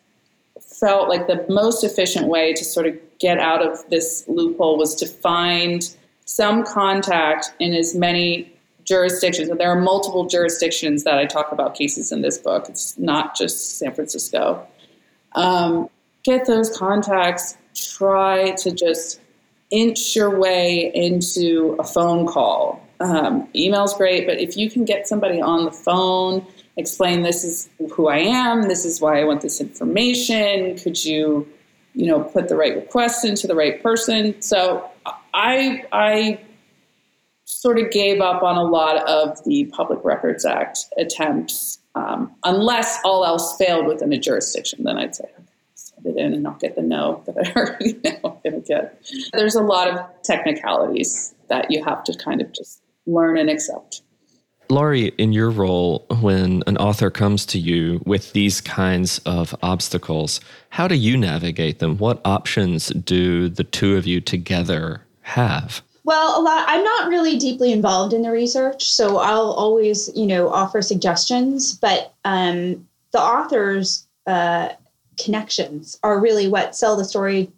[0.61, 4.95] felt like the most efficient way to sort of get out of this loophole was
[4.97, 5.97] to find
[6.27, 8.53] some contact in as many
[8.89, 12.67] jurisdictions, and there are multiple jurisdictions that I talk about cases in this book.
[12.69, 14.67] It's not just San Francisco.
[15.33, 15.91] Um,
[16.25, 17.57] get those contacts.
[17.75, 19.21] Try to just
[19.71, 22.83] inch your way into a phone call.
[23.01, 26.45] Um, email's great, but if you can get somebody on the phone,
[26.77, 30.77] explain this is who I am, this is why I want this information.
[30.79, 31.47] Could you,
[31.95, 34.41] you know, put the right request into the right person?
[34.41, 34.91] So
[35.35, 36.41] I I
[37.49, 43.01] sort of gave up on a lot of the Public Records Act attempts, um, unless
[43.05, 44.85] all else failed within a jurisdiction.
[44.85, 47.95] Then I'd say, okay, set it in and I'll get the no that I already
[48.05, 49.03] know I'm going to get.
[49.33, 54.03] There's a lot of technicalities that you have to kind of just learn and accept.
[54.69, 60.43] Laurie, in your role, when an author comes to you with these kinds of obstacles,
[60.69, 61.97] how do you navigate them?
[61.97, 65.81] What options do the two of you together have?
[66.09, 66.65] Well, a lot.
[66.67, 71.75] I'm not really deeply involved in the research, so I'll always, you know, offer suggestions.
[71.75, 74.71] But um, the author's uh,
[75.23, 77.53] connections are really what sell the story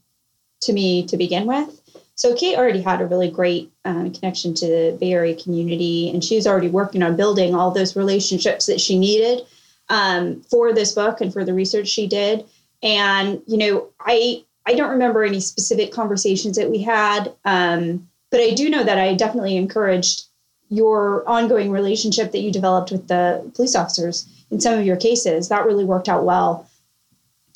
[0.62, 1.80] to me to begin with.
[2.16, 6.24] So Kate already had a really great um, connection to the Bay Area community, and
[6.24, 9.46] she was already working on building all those relationships that she needed
[9.90, 12.44] um, for this book and for the research she did.
[12.82, 17.32] And you know, I I don't remember any specific conversations that we had.
[17.44, 20.24] Um, but I do know that I definitely encouraged
[20.68, 25.48] your ongoing relationship that you developed with the police officers in some of your cases.
[25.48, 26.68] That really worked out well.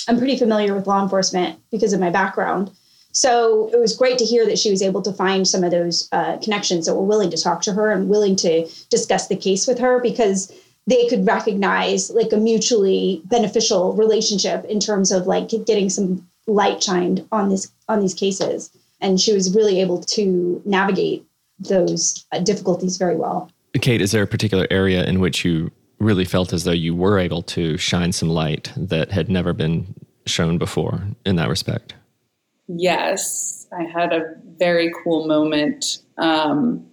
[0.08, 2.70] I'm pretty familiar with law enforcement because of my background.
[3.12, 6.08] So it was great to hear that she was able to find some of those
[6.10, 9.68] uh, connections that were willing to talk to her and willing to discuss the case
[9.68, 10.52] with her because
[10.88, 16.82] they could recognize like a mutually beneficial relationship in terms of like getting some light
[16.82, 18.70] shined on this on these cases
[19.04, 21.24] and she was really able to navigate
[21.58, 23.50] those uh, difficulties very well.
[23.80, 27.18] Kate, is there a particular area in which you really felt as though you were
[27.18, 29.94] able to shine some light that had never been
[30.26, 31.94] shown before in that respect?
[32.66, 36.86] Yes, I had a very cool moment um,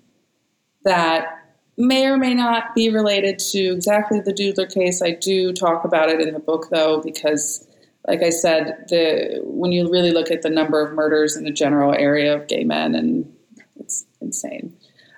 [0.84, 1.46] that
[1.78, 5.02] may or may not be related to exactly the Doodler case.
[5.02, 7.66] I do talk about it in the book, though, because
[8.08, 11.52] like I said, the when you really look at the number of murders in the
[11.52, 13.32] general area of gay men, and
[13.80, 14.76] it's insane.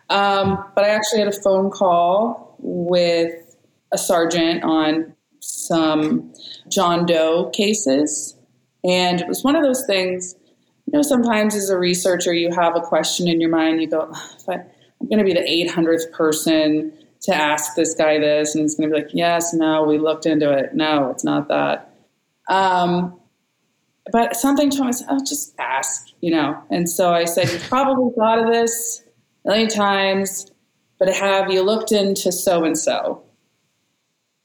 [0.09, 3.55] Um, but I actually had a phone call with
[3.91, 6.33] a sergeant on some
[6.69, 8.35] John Doe cases,
[8.83, 10.35] and it was one of those things.
[10.85, 13.81] You know, sometimes as a researcher, you have a question in your mind.
[13.81, 14.11] You go,
[14.49, 18.89] "I'm going to be the 800th person to ask this guy this," and he's going
[18.89, 20.73] to be like, "Yes, no, we looked into it.
[20.73, 21.92] No, it's not that."
[22.49, 23.19] Um,
[24.11, 26.61] but something told me, oh, just ask, you know.
[26.69, 29.03] And so I said, you've probably thought of this
[29.45, 30.51] a million times,
[30.99, 33.23] but have you looked into so and so?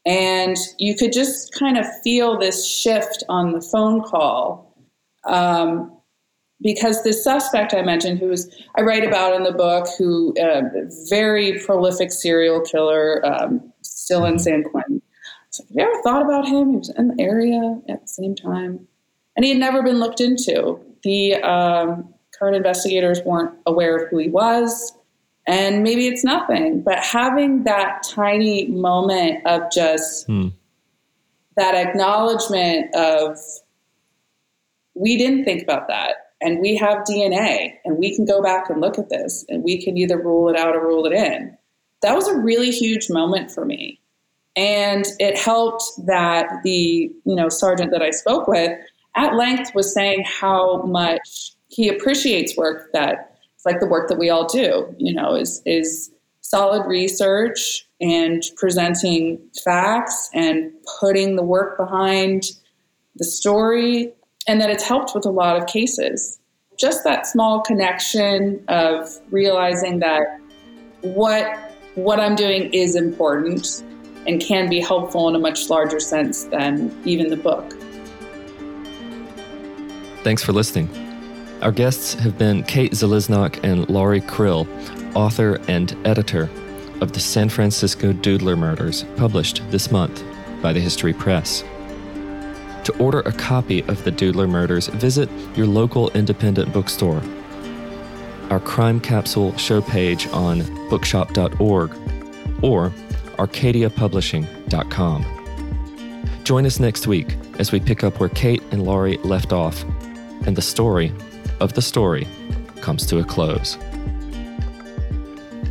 [0.06, 4.74] And you could just kind of feel this shift on the phone call.
[5.24, 5.92] Um,
[6.60, 10.62] because the suspect I mentioned, who was I write about in the book, who uh,
[11.08, 14.97] very prolific serial killer, um, still in San Quentin.
[15.50, 16.70] So, have you ever thought about him?
[16.70, 18.86] He was in the area at the same time,
[19.36, 20.80] and he had never been looked into.
[21.02, 24.92] The um, current investigators weren't aware of who he was,
[25.46, 26.82] and maybe it's nothing.
[26.82, 30.48] But having that tiny moment of just hmm.
[31.56, 33.38] that acknowledgement of
[34.94, 38.80] we didn't think about that and we have DNA and we can go back and
[38.80, 41.56] look at this and we can either rule it out or rule it in.
[42.02, 44.00] That was a really huge moment for me.
[44.58, 48.72] And it helped that the, you know, sergeant that I spoke with
[49.14, 54.18] at length was saying how much he appreciates work that it's like the work that
[54.18, 61.44] we all do, you know, is is solid research and presenting facts and putting the
[61.44, 62.42] work behind
[63.14, 64.12] the story
[64.48, 66.40] and that it's helped with a lot of cases.
[66.76, 70.40] Just that small connection of realizing that
[71.02, 71.46] what
[71.94, 73.84] what I'm doing is important
[74.26, 77.74] and can be helpful in a much larger sense than even the book.
[80.22, 80.88] Thanks for listening.
[81.62, 84.66] Our guests have been Kate Zaliznock and Laurie Krill,
[85.16, 86.50] author and editor
[87.00, 90.22] of the San Francisco Doodler Murders, published this month
[90.60, 91.64] by the History Press.
[92.84, 97.22] To order a copy of The Doodler Murders, visit your local independent bookstore.
[98.50, 101.94] Our Crime Capsule show page on bookshop.org
[102.62, 102.92] or
[103.38, 105.24] arcadiapublishing.com.
[106.44, 109.84] Join us next week as we pick up where Kate and Laurie left off
[110.46, 111.12] and the story
[111.60, 112.26] of the story
[112.80, 113.76] comes to a close.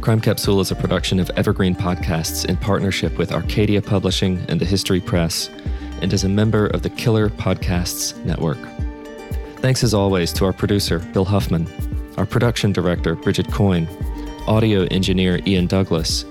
[0.01, 4.65] Crime Capsule is a production of Evergreen Podcasts in partnership with Arcadia Publishing and the
[4.65, 5.49] History Press
[6.01, 8.57] and is a member of the Killer Podcasts Network.
[9.57, 11.67] Thanks as always to our producer, Bill Huffman,
[12.17, 13.87] our production director, Bridget Coyne,
[14.47, 16.23] audio engineer, Ian Douglas,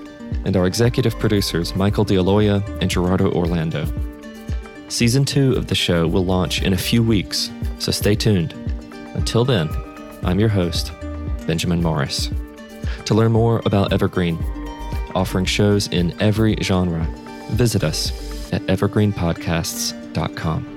[0.45, 3.85] and our executive producers, Michael D'Aloia and Gerardo Orlando.
[4.89, 8.53] Season 2 of the show will launch in a few weeks, so stay tuned.
[9.15, 9.69] Until then,
[10.23, 10.91] I'm your host,
[11.45, 12.29] Benjamin Morris.
[13.05, 14.37] To learn more about Evergreen,
[15.15, 17.05] offering shows in every genre,
[17.51, 18.11] visit us
[18.53, 20.76] at evergreenpodcasts.com.